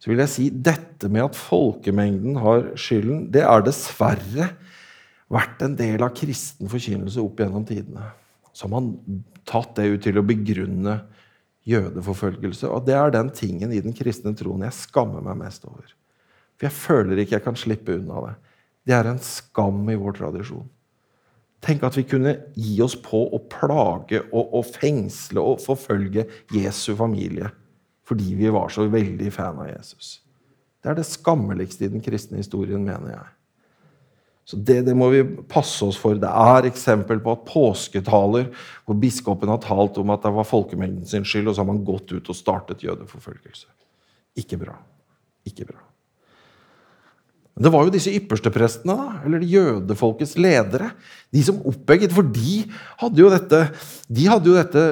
[0.00, 4.50] så vil jeg si dette med at folkemengden har skylden, det er dessverre
[5.32, 8.08] vært en del av kristen forkynnelse opp gjennom tidene.
[8.56, 8.92] Så har man
[9.48, 11.00] tatt det ut til å begrunne
[11.66, 12.70] jødeforfølgelse.
[12.70, 15.90] Og det er den tingen i den kristne troen jeg skammer meg mest over.
[16.56, 18.34] For jeg føler ikke jeg kan slippe unna det.
[18.86, 20.66] Det er en skam i vår tradisjon.
[21.66, 26.92] Tenk at vi kunne gi oss på å plage og, og fengsle og forfølge Jesu
[26.98, 27.50] familie
[28.06, 30.20] fordi vi var så veldig fan av Jesus.
[30.78, 33.24] Det er det skammeligste i den kristne historien, mener jeg.
[34.46, 36.14] Så det, det, må vi passe oss for.
[36.22, 38.46] Det er eksempel på at påsketaler
[38.86, 41.82] hvor biskopen har talt om at det var folkemengden sin skyld, og så har man
[41.88, 43.66] gått ut og startet jødeforfølgelse.
[44.38, 44.76] Ikke bra.
[45.50, 45.82] Ikke bra.
[47.56, 50.90] Men det var jo disse yppersteprestene, da, eller jødefolkets ledere,
[51.32, 52.12] de som oppegget.
[52.12, 52.58] For de
[53.00, 53.60] hadde jo dette
[54.12, 54.82] de dette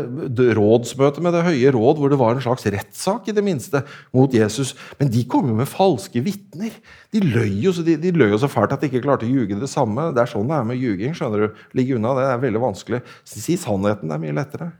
[0.56, 3.82] rådsmøtet med Det høye råd, hvor det var en slags rettssak i det minste
[4.16, 4.72] mot Jesus.
[4.98, 6.72] Men de kom jo med falske vitner.
[7.12, 9.34] De løy jo så, de, de løy jo så fælt at de ikke klarte å
[9.34, 10.08] ljuge det samme.
[10.16, 11.12] Det er sånn det er med ljuging.
[11.12, 11.60] skjønner du.
[11.76, 13.02] Ligge unna, det er veldig vanskelig.
[13.28, 14.08] Si sannheten.
[14.08, 14.70] Det er mye lettere.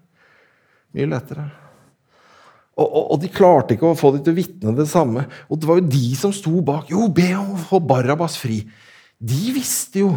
[0.97, 1.47] Mye lettere.
[2.75, 5.27] Og, og, og, de klarte ikke å få dem til å vitne det samme.
[5.47, 6.91] Og det var jo de som sto bak.
[6.91, 8.65] Jo, be om å få Barabas fri.
[9.23, 10.11] De visste jo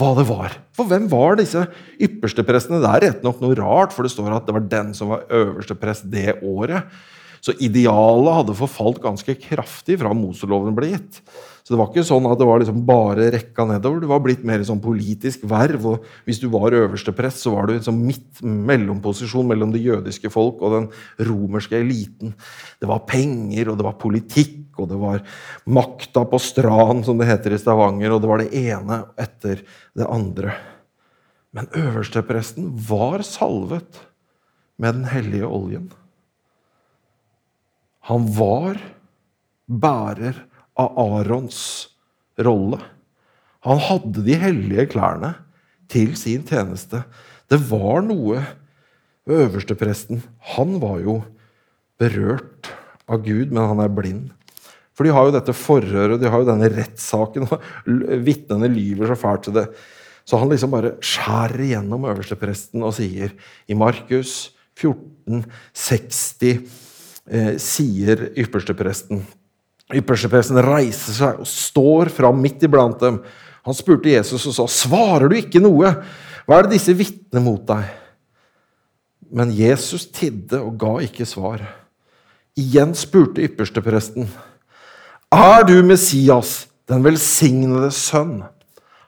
[0.00, 0.56] hva det var.
[0.74, 1.66] For hvem var disse
[2.02, 2.80] yppersteprestene?
[2.82, 5.26] Det er rett nok noe rart, for det står at det var den som var
[5.30, 6.88] øverste prest det året.
[7.42, 11.18] Så idealet hadde forfalt ganske kraftig fra Moseloven ble gitt.
[11.62, 14.02] Så det var ikke sånn at det var liksom bare rekka nedover.
[14.02, 15.84] Det var blitt mer sånn politisk verv.
[15.90, 20.30] og Hvis du var øverste prest, så var du sånn midt mellomposisjon mellom det jødiske
[20.30, 20.88] folk og den
[21.28, 22.34] romerske eliten.
[22.82, 25.24] Det var penger, og det var politikk, og det var
[25.70, 29.62] makta på stran, som det heter i Stavanger, og det var det ene etter
[29.98, 30.54] det andre.
[31.54, 34.02] Men øverstepresten var salvet
[34.78, 35.90] med den hellige oljen.
[38.08, 38.80] Han var
[39.66, 40.42] bærer
[40.78, 41.60] av Arons
[42.42, 42.80] rolle.
[43.62, 45.36] Han hadde de hellige klærne
[45.92, 47.04] til sin tjeneste.
[47.50, 48.40] Det var noe
[49.28, 50.22] ved øverstepresten.
[50.56, 51.20] Han var jo
[52.00, 52.72] berørt
[53.06, 54.30] av Gud, men han er blind.
[54.92, 57.62] For de har jo dette forhøret, de har jo denne rettssaken, og
[58.26, 59.66] vitnene lyver så fælt til det.
[60.28, 63.32] Så han liksom bare skjærer igjennom øverstepresten og sier
[63.66, 65.44] i Markus 14,
[65.76, 66.58] 60,
[67.30, 69.22] eh, sier ypperstepresten
[69.92, 73.18] Ypperstepresten reiser seg og står fram midt iblant dem.
[73.66, 75.90] Han spurte Jesus og sa, 'Svarer du ikke noe?
[76.46, 77.90] Hva er det disse vitner mot deg?'
[79.32, 81.60] Men Jesus tidde og ga ikke svar.
[82.56, 84.28] Igjen spurte ypperstepresten,
[85.32, 88.48] 'Er du Messias, den velsignede sønn?'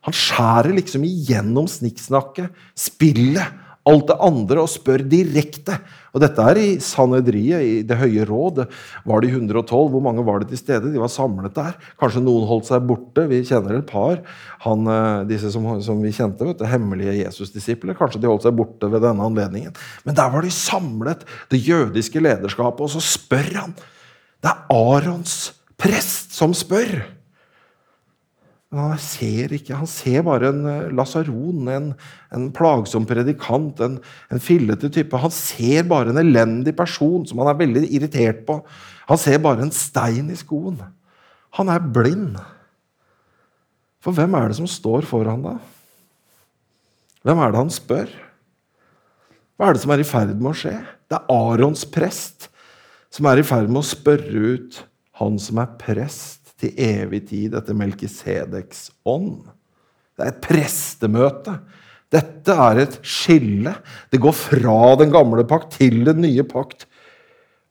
[0.04, 3.46] Han skjærer liksom igjennom snikksnakket, spillet,
[3.88, 5.76] alt det andre, og spør direkte.
[6.14, 8.62] Og dette er i Sanedriet, i Det høye råd.
[9.04, 9.90] Var de 112?
[9.92, 10.92] Hvor mange var det til stede?
[10.92, 11.74] De var samlet der.
[12.00, 13.26] Kanskje noen holdt seg borte.
[13.28, 14.22] Vi kjenner et par.
[14.64, 17.98] Han, eh, disse som, som vi kjente, vet du, hemmelige Jesus-disipler.
[17.98, 19.74] Kanskje de holdt seg borte ved denne anledningen.
[20.06, 23.76] Men der var de samlet, det jødiske lederskapet, og så spør han.
[24.44, 25.36] Det er Arons
[25.80, 27.02] prest som spør.
[28.74, 29.76] Men han ser ikke.
[29.78, 31.92] Han ser bare en eh, lasaron, en,
[32.34, 34.00] en plagsom predikant, en,
[34.34, 35.20] en, fillete type.
[35.22, 38.58] Han ser bare en elendig person som han er veldig irritert på.
[39.06, 40.80] Han ser bare en stein i skoen.
[41.54, 42.40] Han er blind.
[44.02, 45.54] For hvem er det som står foran da?
[47.24, 48.10] Hvem er det han spør?
[49.54, 50.74] Hva er det som er i ferd med å skje?
[51.06, 52.50] Det er Arons prest
[53.14, 54.80] som er i ferd med å spørre ut
[55.20, 59.44] han som er prest til evig tid etter Melkisedeks ånd.
[60.14, 61.58] Det er et prestemøte.
[62.14, 63.74] Dette er et skille.
[64.10, 66.86] Det går fra den gamle pakt til den nye pakt.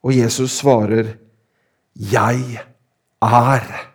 [0.04, 1.16] Og Jesus svarer,
[1.94, 2.60] 'Jeg
[3.22, 3.90] er'.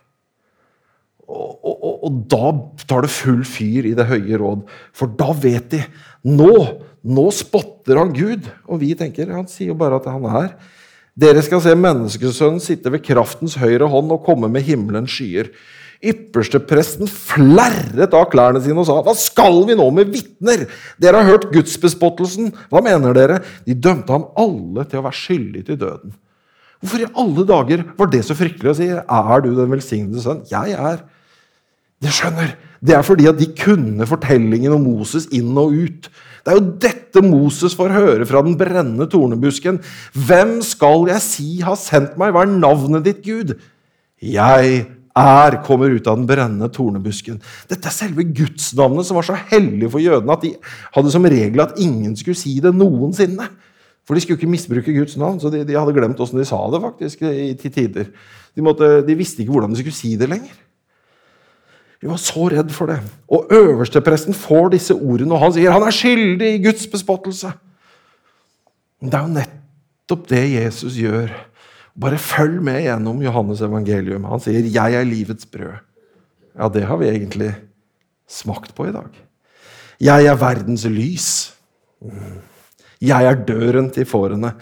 [1.29, 2.47] Og, og, og, da
[2.88, 5.83] tar det full fyr i det høye råd, for da vet de
[6.25, 6.85] Nå!
[6.99, 8.47] Nå spotter han Gud.
[8.67, 10.49] Og vi tenker han sier jo bare at han er.
[11.19, 15.49] Dere skal se menneskesønnen sitte ved kraftens høyre hånd og komme med himmelens skyer.
[15.99, 21.27] Ypperstepresten flerret av klærne sine og sa, 'Hva skal vi nå med vitner?' 'Dere har
[21.27, 22.53] hørt gudsbespottelsen.
[22.71, 26.15] Hva mener dere?' De dømte ham alle til å være skyldig til døden.
[26.79, 28.88] Hvorfor i alle dager var det så fryktelig å si?
[28.88, 31.03] 'Er du den velsignede sønn?' 'Jeg er'.
[32.01, 32.55] De skjønner.
[32.79, 36.07] Det er fordi at de kunne fortellingen om Moses inn og ut.
[36.45, 39.81] Det er jo dette Moses får høre fra den brennende tornebusken.
[40.15, 42.31] Hvem skal jeg si har sendt meg?
[42.33, 43.57] Hva er navnet ditt, Gud?
[44.23, 44.85] Jeg
[45.19, 47.41] er, kommer ut av den brennende tornebusken.
[47.69, 50.53] Dette er selve gudsnavnet som var så hellig for jødene at de
[50.95, 53.49] hadde som regel at ingen skulle si det noensinne.
[54.07, 56.57] For de skulle ikke misbruke Guds navn, så de, de hadde glemt åssen de sa
[56.73, 56.81] det.
[56.81, 57.19] faktisk,
[57.61, 58.07] til tider.
[58.55, 60.55] De, måtte, de visste ikke hvordan de skulle si det lenger.
[61.99, 62.99] Vi var så redd for det.
[63.27, 67.51] Og øverstepresten får disse ordene, og han sier han er skyldig i Guds bespottelse.
[69.01, 71.33] Men det er jo nettopp det Jesus gjør.
[71.99, 74.23] Bare følg med gjennom Johannes evangelium.
[74.31, 75.83] Han sier 'Jeg er livets brød'.
[76.59, 77.55] Ja, det har vi egentlig
[78.27, 79.09] smakt på i dag.
[79.99, 81.53] Jeg er verdens lys.
[83.01, 84.53] Jeg er døren til fårene.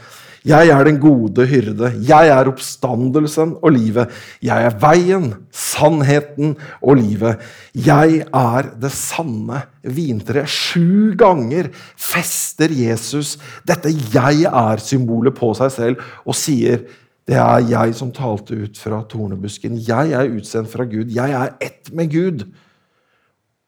[0.48, 1.90] Jeg er den gode hyrde.
[2.08, 4.14] Jeg er oppstandelsen og livet.
[4.44, 7.42] Jeg er veien, sannheten og livet.
[7.76, 10.48] Jeg er det sanne vintreet.
[10.48, 16.86] Sju ganger fester Jesus dette 'jeg er'-symbolet på seg selv og sier
[17.28, 19.76] det er jeg som talte ut fra tornebusken.
[19.76, 21.12] Jeg er utsendt fra Gud.
[21.12, 22.46] Jeg er ett med Gud.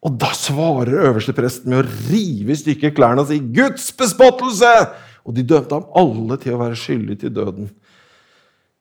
[0.01, 5.08] Og da svarer øverstepresten med å rive i stykker klærne og si 'Guds bespottelse'!
[5.27, 7.69] Og de dømte ham alle til å være skyldig til døden.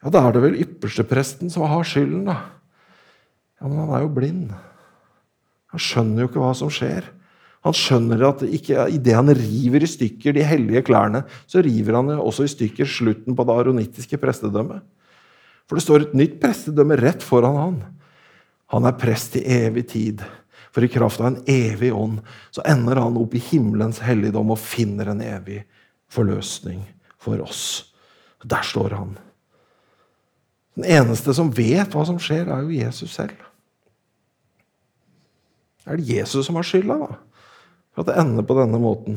[0.04, 2.38] Ja, da er det vel ypperstepresten som har skylden, da.
[3.58, 4.52] Ja, Men han er jo blind.
[5.74, 7.10] Han skjønner jo ikke hva som skjer.
[7.66, 12.14] Han skjønner at ikke, idet han river i stykker de hellige klærne, så river han
[12.14, 14.84] også i stykker slutten på det aronittiske prestedømmet.
[15.68, 17.80] For det står et nytt prestedømme rett foran han.
[18.72, 20.22] Han er prest i evig tid.
[20.72, 22.22] For i kraft av en evig ånd
[22.54, 25.64] så ender han opp i himmelens helligdom og finner en evig
[26.12, 26.84] forløsning
[27.20, 27.92] for oss.
[28.44, 29.16] Der står han.
[30.78, 33.34] Den eneste som vet hva som skjer, er jo Jesus selv.
[35.88, 37.16] Er det Jesus som har skylda da?
[37.98, 39.16] for at det ender på denne måten?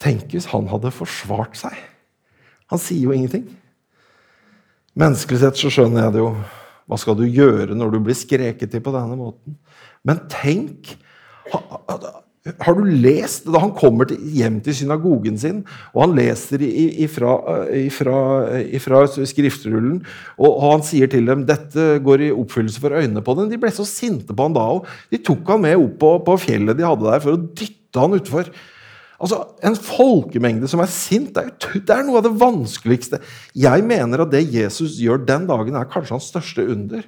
[0.00, 1.76] Tenk hvis han hadde forsvart seg.
[2.72, 3.46] Han sier jo ingenting.
[5.00, 6.32] Menneskelig sett så skjønner jeg det jo.
[6.90, 9.56] Hva skal du gjøre når du blir skreket til på denne måten?
[10.04, 10.92] Men tenk
[12.40, 15.58] har du lest da han kommer til, hjem til synagogen sin,
[15.92, 17.34] og han leser ifra,
[17.76, 18.16] ifra,
[18.64, 19.98] ifra skriftrullen,
[20.38, 23.50] og, og, han sier til dem dette går i oppfyllelse for øynene på dem.
[23.52, 24.88] De ble så sinte på han da òg.
[25.12, 28.16] De tok han med opp på, på, fjellet de hadde der, for å dytte han
[28.16, 28.48] utfor.
[29.20, 33.20] Altså, En folkemengde som er sint, det er, det er noe av det vanskeligste.
[33.52, 37.04] Jeg mener at det Jesus gjør den dagen, er kanskje hans største under.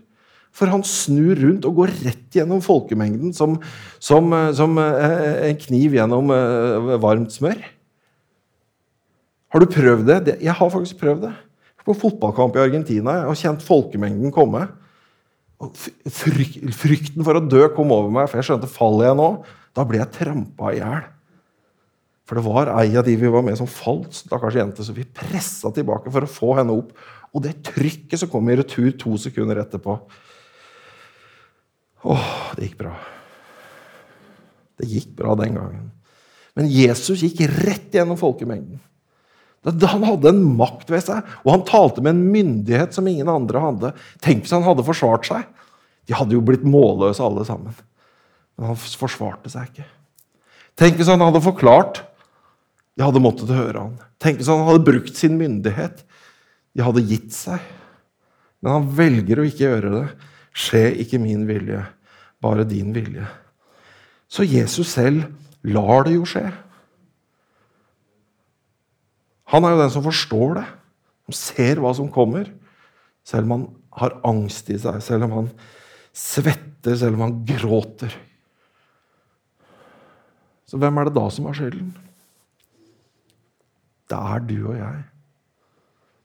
[0.53, 3.57] For han snur rundt og går rett gjennom folkemengden som,
[4.03, 7.63] som, eh, som eh, en kniv gjennom eh, varmt smør.
[9.53, 10.37] Har du prøvd det?
[10.45, 11.33] Jeg har faktisk prøvd det.
[11.83, 13.25] På fotballkamp i Argentina.
[13.27, 14.69] og kjent folkemengden komme.
[16.11, 19.29] frykten for å dø kom over meg, for jeg skjønte faller jeg nå,
[19.75, 21.05] da blir jeg trampa i hjel.
[22.29, 25.05] For det var ei av de vi var med som falt, stakkars jente, så vi
[25.05, 26.93] pressa tilbake for å få henne opp.
[27.33, 29.99] Og det trykket som kom i retur to sekunder etterpå
[32.03, 32.95] Åh, det gikk bra.
[34.81, 35.91] Det gikk bra den gangen.
[36.59, 38.81] Men Jesus gikk rett gjennom folkemengden.
[39.63, 43.63] Han hadde en makt ved seg, og han talte med en myndighet som ingen andre
[43.63, 43.93] hadde.
[44.25, 45.45] Tenk hvis han hadde forsvart seg.
[46.11, 47.77] De hadde jo blitt målløse alle sammen.
[48.59, 49.87] Men han forsvarte seg ikke.
[50.79, 52.03] Tenk hvis han hadde forklart.
[52.99, 53.95] De hadde måttet høre han.
[54.21, 56.03] Tenk hvis han hadde brukt sin myndighet.
[56.75, 57.63] De hadde gitt seg.
[58.63, 60.05] Men han velger å ikke gjøre det.
[60.53, 61.81] Skje ikke min vilje,
[62.43, 63.25] bare din vilje.
[64.29, 65.25] Så Jesus selv
[65.65, 66.47] lar det jo skje.
[69.53, 70.67] Han er jo den som forstår det,
[71.27, 72.49] som ser hva som kommer.
[73.25, 73.67] Selv om han
[74.01, 75.51] har angst i seg, selv om han
[76.17, 78.15] svetter, selv om han gråter.
[80.69, 81.93] Så hvem er det da som har skylden?
[84.09, 85.03] Det er du og jeg.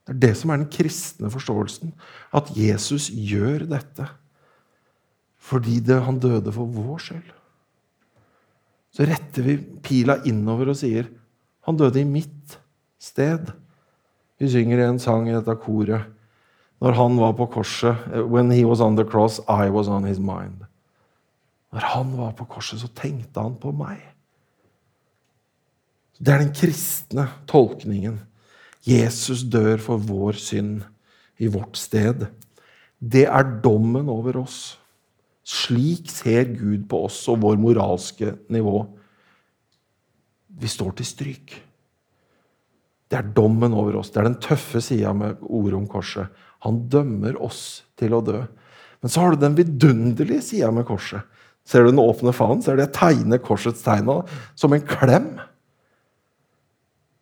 [0.08, 1.92] Det er det som er den kristne forståelsen.
[2.32, 4.08] At Jesus gjør dette
[5.48, 7.28] fordi det, han døde for vår skyld.
[8.92, 11.06] Så retter vi pila innover og sier
[11.68, 12.56] han døde i mitt
[13.00, 13.50] sted.
[14.40, 16.08] Vi synger en sang i dette koret.
[16.80, 20.18] Når han var på korset When he was on the cross, I was on his
[20.18, 20.64] mind.
[21.72, 24.00] Når han var på korset, så tenkte han på meg.
[26.18, 28.16] Det er den kristne tolkningen
[28.86, 30.82] Jesus dør for vår synd
[31.38, 32.26] i vårt sted.
[32.98, 34.76] Det er dommen over oss.
[35.48, 38.82] Slik ser Gud på oss og vår moralske nivå.
[40.58, 41.56] Vi står til stryk.
[43.08, 44.10] Det er dommen over oss.
[44.12, 46.28] Det er den tøffe sida med ordet om korset.
[46.66, 48.42] Han dømmer oss til å dø.
[49.00, 51.22] Men så har du den vidunderlige sida med korset.
[51.68, 52.60] Ser du den åpne faen?
[52.64, 54.10] Ser du jeg tegner korsets tegn
[54.58, 55.36] som en klem?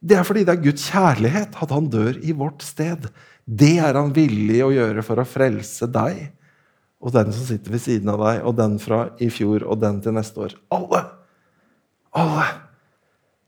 [0.06, 3.08] Det er fordi det er Guds kjærlighet at han dør i vårt sted.
[3.46, 6.28] Det er han villig å gjøre for å frelse deg
[7.02, 9.98] og den som sitter ved siden av deg, og den fra i fjor og den
[10.02, 10.54] til neste år.
[10.74, 11.02] Alle!
[12.16, 12.46] Alle!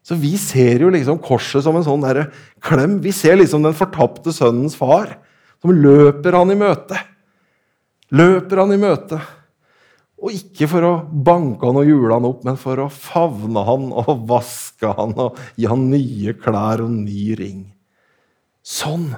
[0.05, 2.29] Så vi ser jo liksom korset som en sånn der
[2.65, 2.99] klem.
[3.05, 5.17] Vi ser liksom den fortapte sønnens far
[5.61, 7.01] som løper han i møte.
[8.15, 9.19] Løper han i møte.
[10.19, 13.91] Og ikke for å banke han og jule han opp, men for å favne han
[13.95, 17.61] og vaske han og gi han nye klær og ny ring.
[18.67, 19.13] Sånn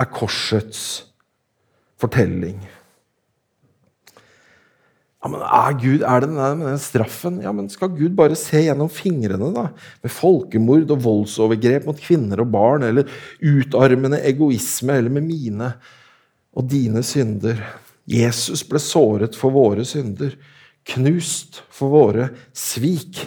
[0.00, 0.80] er korsets
[2.00, 2.58] fortelling.
[5.26, 7.40] Ja, men Er Gud, er det den, den straffen?
[7.42, 9.68] Ja, men Skal Gud bare se gjennom fingrene da,
[10.04, 13.10] med folkemord og voldsovergrep mot kvinner og barn, eller
[13.42, 15.72] utarmende egoisme, eller med mine
[16.56, 17.58] og dine synder?
[18.06, 20.36] Jesus ble såret for våre synder,
[20.86, 23.24] knust for våre svik.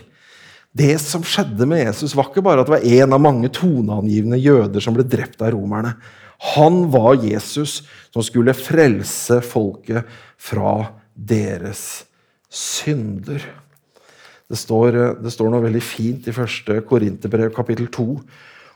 [0.72, 4.40] Det som skjedde med Jesus, var ikke bare at det var en av mange toneangivende
[4.40, 5.96] jøder som ble drept av romerne.
[6.56, 7.82] Han var Jesus
[8.14, 10.08] som skulle frelse folket
[10.40, 10.76] fra
[11.14, 12.06] deres
[12.48, 13.44] synder.
[14.50, 18.08] Det står, det står noe veldig fint i første Korinterbrev, kapittel 2,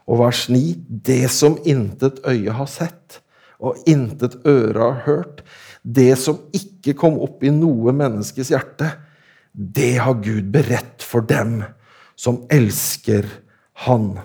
[0.03, 0.59] og vers 9.
[1.07, 3.21] Det som intet øye har sett,
[3.63, 5.45] og intet øre har hørt,
[5.83, 8.89] det som ikke kom opp i noe menneskes hjerte,
[9.53, 11.61] det har Gud beredt for dem
[12.15, 13.27] som elsker
[13.85, 14.15] Han.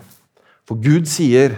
[0.65, 1.57] For Gud sier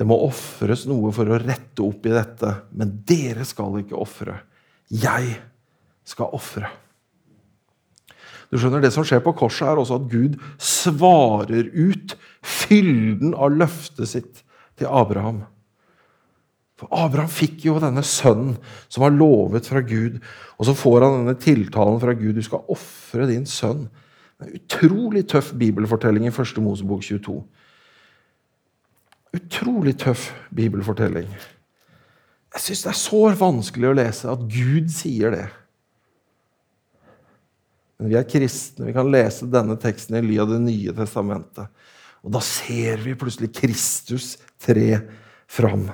[0.00, 4.38] det må ofres noe for å rette opp i dette, men dere skal ikke ofre.
[4.88, 5.34] Jeg
[6.08, 6.70] skal ofre.
[8.50, 13.52] Du skjønner, Det som skjer på korset, er også at Gud svarer ut fylden av
[13.54, 14.40] løftet sitt
[14.80, 15.44] til Abraham.
[16.80, 18.54] For Abraham fikk jo denne sønnen
[18.88, 20.16] som var lovet fra Gud.
[20.56, 22.38] Og så får han denne tiltalen fra Gud.
[22.38, 23.84] Du skal ofre din sønn.
[24.40, 27.36] En utrolig tøff bibelfortelling i første Mosebok 22.
[29.36, 31.28] Utrolig tøff bibelfortelling.
[32.50, 35.46] Jeg syns det er så vanskelig å lese at Gud sier det.
[38.00, 38.88] Men vi er kristne.
[38.88, 41.68] Vi kan lese denne teksten i ly av Det nye testamentet.
[42.24, 45.04] Og da ser vi plutselig Kristus tre
[45.50, 45.90] fram.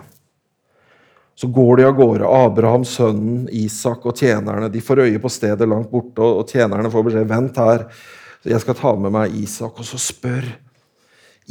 [1.37, 2.29] Så går de av gårde.
[2.29, 7.11] Abraham, sønnen, Isak og tjenerne de får øye på stedet langt borte, og tjenerne får
[7.11, 7.85] beskjed vent her,
[8.47, 9.77] jeg skal ta med meg Isak.
[9.81, 10.47] Og så spør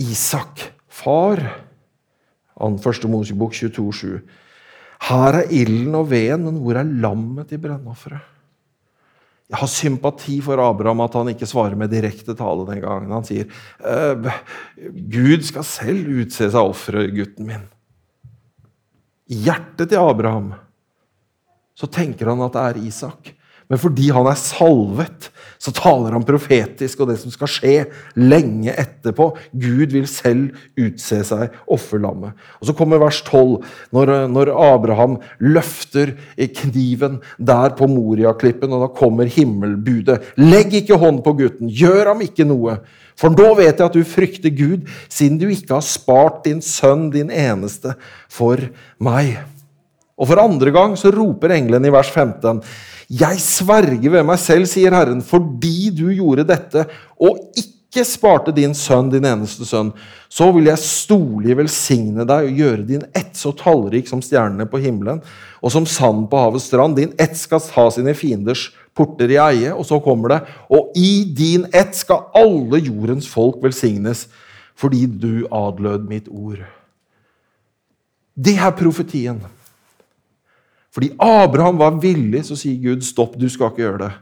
[0.01, 1.43] Isak, far
[2.55, 4.21] An første Mosebok 22,7.
[5.09, 8.31] Her er ilden og veden, men hvor er lammet i brennofferet?
[9.51, 13.11] Jeg har sympati for Abraham at han ikke svarer med direkte tale den gangen.
[13.13, 13.51] Han sier,
[15.11, 17.67] Gud skal selv utse seg offeret, gutten min
[19.31, 20.53] i hjertet til Abraham,
[21.75, 23.33] så tenker han at det er Isak.
[23.65, 25.29] Men fordi han er salvet,
[25.61, 27.73] så taler han profetisk, og det som skal skje
[28.19, 29.31] lenge etterpå.
[29.57, 32.35] Gud vil selv utse seg offerlammet.
[32.61, 33.65] Og Så kommer vers 12,
[33.95, 36.13] når, når Abraham løfter
[36.59, 40.21] kniven der på Moriaklippen, og da kommer himmelbudet.
[40.37, 42.77] Legg ikke hånd på gutten, gjør ham ikke noe.
[43.19, 47.07] For nå vet jeg at du frykter Gud, siden du ikke har spart din sønn,
[47.13, 47.95] din eneste,
[48.31, 48.59] for
[48.99, 49.37] meg.
[50.15, 52.61] Og for andre gang så roper engelen i vers 15.:
[53.11, 56.85] Jeg sverger ved meg selv, sier Herren, fordi du gjorde dette,
[57.19, 59.93] og ikke sparte din sønn, din eneste sønn,
[60.27, 64.81] så vil jeg storlig velsigne deg og gjøre din ett så tallrik som stjernene på
[64.83, 65.21] himmelen,
[65.63, 66.99] og som sand på havets strand.
[66.99, 69.73] Din ett skal ta sine fienders porter i eie.
[69.73, 74.27] Og så kommer det Og i din ett skal alle jordens folk velsignes,
[74.75, 76.59] fordi du adlød mitt ord.
[78.35, 79.39] Det er profetien.
[80.91, 84.13] Fordi Abraham var villig, så sier Gud stopp, du skal ikke gjøre det.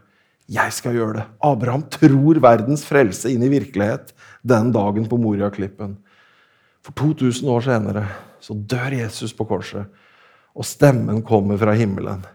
[0.54, 1.26] Jeg skal gjøre det.
[1.42, 4.14] Abraham tror verdens frelse inn i virkelighet
[4.46, 5.96] den dagen på Moriaklippen.
[6.84, 8.06] For 2000 år senere
[8.44, 9.88] så dør Jesus på korset,
[10.54, 12.26] og stemmen kommer fra himmelen.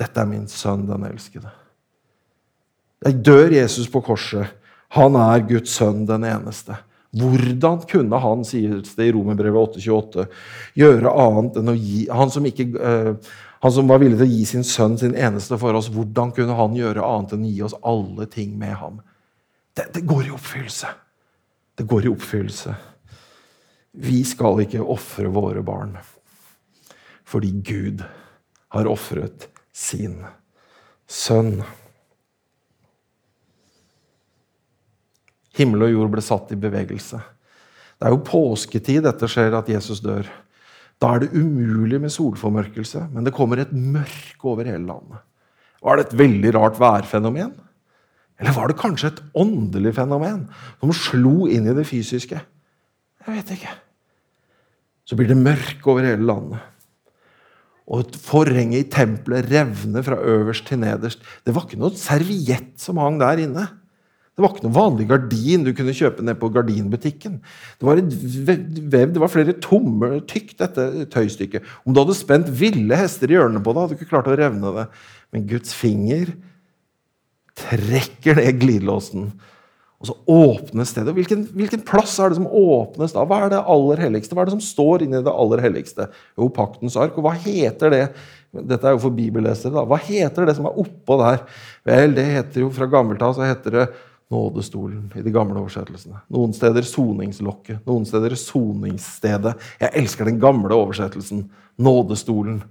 [0.00, 1.52] Dette er min sønn, den elskede.
[3.06, 4.50] Jeg dør Jesus på korset.
[4.98, 6.76] Han er Guds sønn, den eneste.
[7.12, 10.26] Hvordan kunne han, sies det i Romerbrevet 8,28,
[10.80, 13.32] gjøre annet enn å gi han som, ikke, uh,
[13.62, 16.56] han som var villig til å gi sin sønn, sin eneste for oss, hvordan kunne
[16.58, 18.96] han gjøre annet enn å gi oss alle ting med ham?
[19.70, 20.90] Det, det går i oppfyllelse.
[21.78, 22.74] Det går i oppfyllelse.
[24.02, 25.94] Vi skal ikke ofre våre barn
[27.32, 28.02] fordi Gud
[28.74, 30.18] har ofret sin
[31.08, 31.62] sønn.
[35.56, 37.22] Himmel og jord ble satt i bevegelse.
[37.96, 40.26] Det er jo påsketid dette skjer, at Jesus dør.
[41.02, 45.22] Da er det umulig med solformørkelse, men det kommer et mørke over hele landet.
[45.82, 47.56] Var det et veldig rart værfenomen?
[48.38, 50.44] Eller var det kanskje et åndelig fenomen
[50.78, 52.38] som slo inn i det fysiske?
[53.22, 53.74] Jeg vet ikke.
[55.06, 56.62] Så blir det mørke over hele landet
[57.92, 61.22] og forhenget i tempelet revner fra øverst til nederst.
[61.44, 63.66] Det var ikke noe serviett som hang der inne.
[64.32, 67.34] Det var ikke noen vanlig gardin du kunne kjøpe ned på gardinbutikken.
[67.76, 71.66] Det var vev, det var flere tommer tykt, dette tøystykket.
[71.84, 74.38] Om du hadde spent ville hester i hjørnet på det, hadde du ikke klart å
[74.40, 74.86] revne det.
[75.36, 76.32] Men Guds finger
[77.60, 79.32] trekker ned glidelåsen
[80.02, 81.12] og så åpnes stedet.
[81.14, 83.22] Hvilken, hvilken, plass er det som åpnes da?
[83.22, 84.34] Hva er det aller helligste?
[84.34, 86.08] Hva er det som står inni det aller helligste?
[86.34, 87.14] Jo, paktens ark.
[87.14, 88.00] Og hva heter det?
[88.50, 89.70] Dette er jo for bibellesere.
[89.76, 89.84] da.
[89.86, 91.44] Hva heter det som er oppå der?
[91.86, 93.86] Vel, det heter jo fra gammelt av så heter det
[94.32, 96.22] nådestolen i de gamle oversettelsene.
[96.32, 99.54] Noen steder soningslokket, noen steder soningsstedet.
[99.82, 101.44] Jeg elsker den gamle oversettelsen.
[101.82, 102.62] Nådestolen.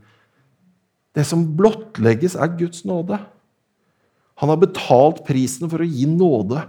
[1.16, 3.20] Det som blottlegges, er Guds nåde.
[4.41, 6.64] Han har betalt prisen for å gi nåde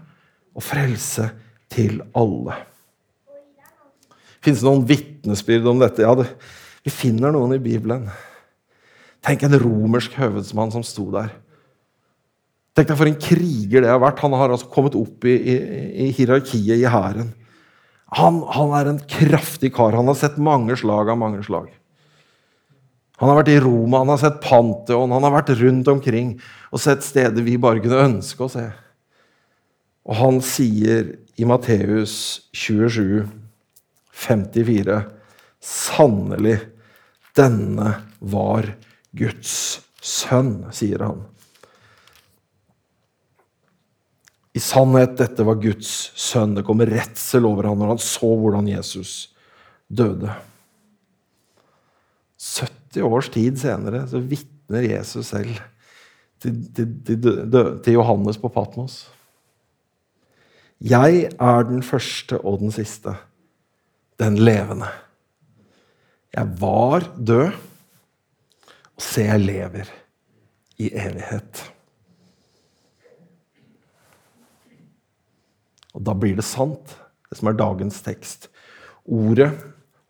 [0.52, 1.30] og frelse
[1.72, 2.58] til alle.
[4.42, 6.02] Fins det noen vitnesbyrd om dette?
[6.04, 6.26] Ja, det,
[6.82, 8.08] vi finner noen i Bibelen.
[9.22, 11.30] Tenk en romersk høvedsmann som sto der.
[12.72, 14.22] Tenk deg for en kriger det har vært.
[14.24, 15.56] Han har altså kommet opp i, i,
[16.06, 17.34] i hierarkiet i hæren.
[18.16, 19.96] Han, han, er en kraftig kar.
[19.96, 21.70] Han har sett mange slag av mange slag.
[23.20, 26.32] Han har vært i Roma, han har sett Pantheon, han har vært rundt omkring
[26.74, 28.64] og sett steder vi bare kunne ønske å se.
[30.02, 32.14] Og han sier i Matteus
[32.56, 33.28] 27,
[34.24, 35.02] 54
[35.62, 36.56] Sannelig,
[37.38, 38.72] denne var
[39.14, 39.52] Guds
[40.02, 41.22] sønn, sier han.
[44.52, 46.56] I sannhet, dette var Guds sønn.
[46.56, 49.32] Det kom redsel over ham når han så hvordan Jesus
[49.88, 50.32] døde.
[52.42, 55.56] 70 års tid senere så vitner Jesus selv
[56.42, 57.32] til, til, til,
[57.84, 59.06] til Johannes på Patmos.
[60.82, 63.14] Jeg er den første og den siste,
[64.18, 64.88] den levende.
[66.34, 67.52] Jeg var død,
[68.96, 69.92] og se, jeg lever
[70.82, 71.71] i evighet.
[76.02, 76.96] Og da blir det sant,
[77.30, 78.48] det som er dagens tekst.
[79.06, 79.52] Ordet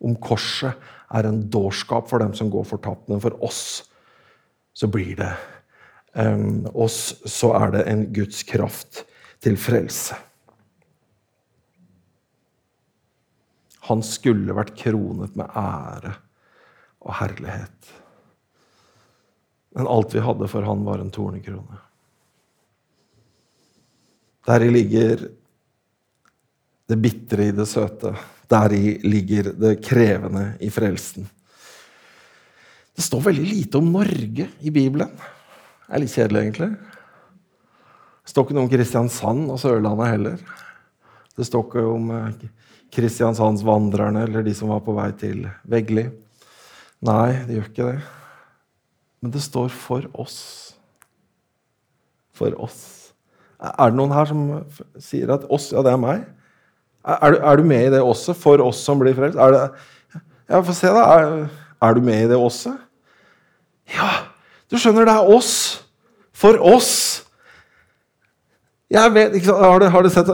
[0.00, 0.72] om korset
[1.12, 3.82] er en dårskap for dem som går fortapt, men for oss
[4.72, 5.28] så blir det
[6.16, 9.02] um, oss så er det en Guds kraft
[9.44, 10.16] til frelse.
[13.90, 16.14] Han skulle vært kronet med ære
[17.04, 17.92] og herlighet.
[19.76, 21.84] Men alt vi hadde for han, var en tornekrone.
[24.48, 25.28] Deri ligger
[26.92, 28.12] det bitre i det søte.
[28.52, 31.24] Deri ligger det krevende i frelsen.
[32.92, 35.12] Det står veldig lite om Norge i Bibelen.
[35.16, 36.72] Det er litt kjedelig, egentlig.
[38.22, 40.42] Det står ikke noe om Kristiansand og Sørlandet heller.
[41.32, 42.42] Det står ikke om eh,
[42.92, 46.04] Kristiansandsvandrerne eller de som var på vei til Veggli.
[47.02, 48.02] Nei, det gjør ikke det.
[49.22, 50.74] Men det står 'for oss'.
[52.32, 53.12] For oss.
[53.60, 54.64] Er det noen her som
[54.98, 56.24] sier at 'oss', ja, det er meg?
[57.02, 59.38] Er du, er du med i det også, for oss som blir frelst?
[59.38, 59.62] Er det,
[60.46, 61.02] ja, få se, da.
[61.16, 61.48] Er,
[61.82, 62.76] er, du med i det også?
[63.90, 64.10] Ja,
[64.70, 65.54] du skjønner, det er oss.
[66.36, 66.92] For oss.
[68.92, 70.28] Jeg vet, ikke har, du, har du sett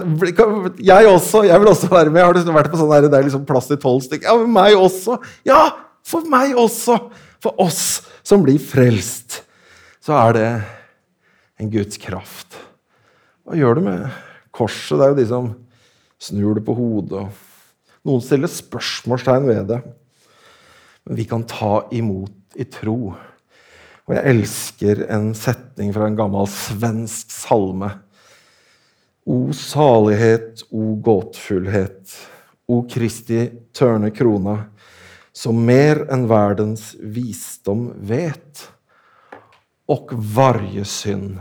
[0.82, 1.44] Jeg også.
[1.46, 2.24] Jeg vil også være med.
[2.24, 4.28] Har du vært på sånn der, det er liksom plass til tolv stykker?
[4.28, 5.18] Ja, for meg også.
[5.46, 5.62] Ja,
[6.06, 6.98] for meg også.
[7.44, 9.44] For oss som blir frelst,
[10.04, 10.48] så er det
[11.62, 12.58] en Guds kraft.
[13.46, 14.04] Hva gjør du med
[14.52, 14.98] korset?
[14.98, 15.52] Det er jo de som
[16.18, 17.26] snur det på hodet.
[18.06, 19.80] Noen stiller spørsmålstegn ved det.
[21.06, 23.14] Men vi kan ta imot i tro.
[24.08, 27.92] Og jeg elsker en setning fra en gammel svensk salme
[29.28, 32.14] O salighet, o gåtfullhet,
[32.64, 33.42] o Kristi
[33.76, 34.54] tørne krona,
[35.36, 38.62] som mer enn verdens visdom vet,
[39.84, 41.36] og varje synd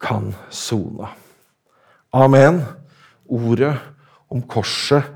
[0.00, 1.10] kan sona.
[2.16, 2.62] Amen.
[3.28, 3.74] Ordet
[4.32, 5.06] om korset,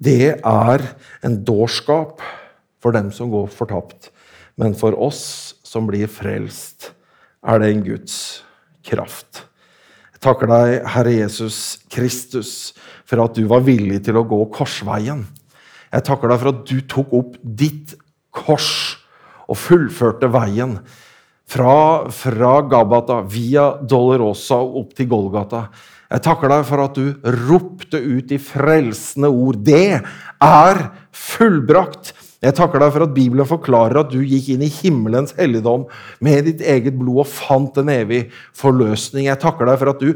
[0.00, 0.84] det er
[1.24, 2.22] en dårskap
[2.80, 4.10] for dem som går fortapt.
[4.56, 6.92] Men for oss som blir frelst,
[7.40, 8.16] er det en Guds
[8.84, 9.46] kraft
[10.12, 12.74] Jeg takker deg, Herre Jesus Kristus,
[13.08, 15.22] for at du var villig til å gå korsveien.
[15.88, 17.94] Jeg takker deg for at du tok opp ditt
[18.36, 18.98] kors
[19.48, 20.76] og fullførte veien.
[21.50, 25.64] Fra, fra Gabata via Dolorosa og opp til Golgata.
[26.10, 29.60] Jeg takker deg for at du ropte ut de frelsende ord.
[29.62, 30.00] Det
[30.42, 30.80] er
[31.14, 32.14] fullbrakt!
[32.40, 35.82] Jeg takker deg for at Bibelen forklarer at du gikk inn i himmelens helligdom
[36.24, 38.22] med ditt eget blod og fant en evig
[38.56, 39.26] forløsning.
[39.26, 40.14] Jeg takker deg for at du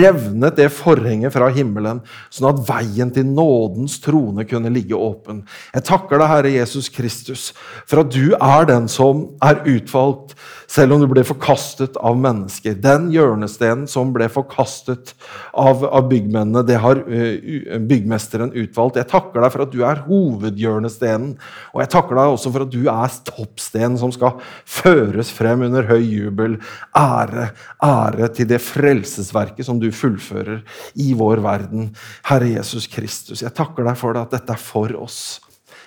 [0.00, 2.00] revnet det forhenget fra himmelen,
[2.34, 5.44] sånn at veien til nådens trone kunne ligge åpen.
[5.76, 7.52] Jeg takker deg, Herre Jesus Kristus,
[7.86, 10.34] for at du er den som er utvalgt,
[10.70, 12.76] selv om du ble forkastet av mennesker.
[12.82, 15.14] Den hjørnestenen som ble forkastet
[15.54, 18.98] av, av byggmennene, det har uh, byggmesteren utvalgt.
[18.98, 21.36] Jeg takker deg for at du er hovedhjørnestenen
[21.74, 25.88] og jeg takker deg også for at du er toppstenen som skal føres frem under
[25.90, 26.58] høy jubel.
[26.96, 27.50] Ære,
[27.84, 30.64] ære til det frelsesverket som du fullfører
[31.00, 31.92] i vår verden.
[32.30, 35.40] Herre Jesus Kristus, jeg takker deg for det at dette er for oss.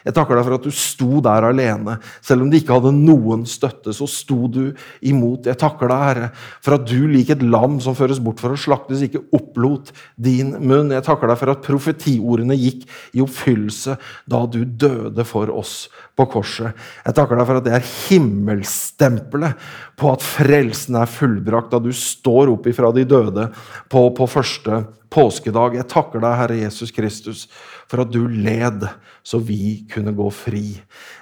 [0.04, 1.98] Jeg takker deg for at du sto der alene.
[2.24, 4.62] Selv om de ikke hadde noen støtte, så sto du
[5.06, 5.48] imot.
[5.48, 6.30] Jeg takker deg, Herre,
[6.64, 10.56] for at du lik et lam som føres bort for å slaktes, ikke opplot din
[10.60, 10.92] munn.
[10.94, 13.98] Jeg takker deg for at profetiordene gikk i oppfyllelse
[14.30, 15.88] da du døde for oss
[16.18, 16.76] på korset.
[17.06, 21.92] Jeg takker deg for at det er himmelstempelet på at frelsen er fullbrakt da du
[21.96, 23.48] står opp ifra de døde
[23.92, 24.84] på, på første
[25.14, 25.78] påskedag.
[25.78, 27.46] Jeg takker deg, Herre Jesus Kristus,
[27.90, 28.88] for at du led
[29.24, 30.66] så vi kunne gå fri.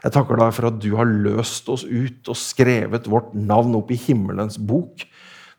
[0.04, 3.92] Jeg takker deg for at du har løst oss ut og skrevet vårt navn opp
[3.94, 5.06] i himmelens bok.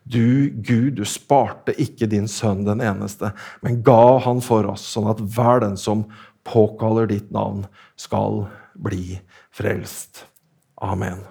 [0.03, 3.31] Du, Gud, du sparte ikke din sønn den eneste,
[3.63, 6.03] men ga han for oss, sånn at hver den som
[6.43, 7.63] påkaller ditt navn,
[7.95, 8.43] skal
[8.75, 9.21] bli
[9.55, 10.25] frelst.
[10.83, 11.23] Amen.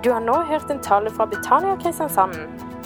[0.00, 2.65] Du har nå hørt en tale fra Betania Kristiansand.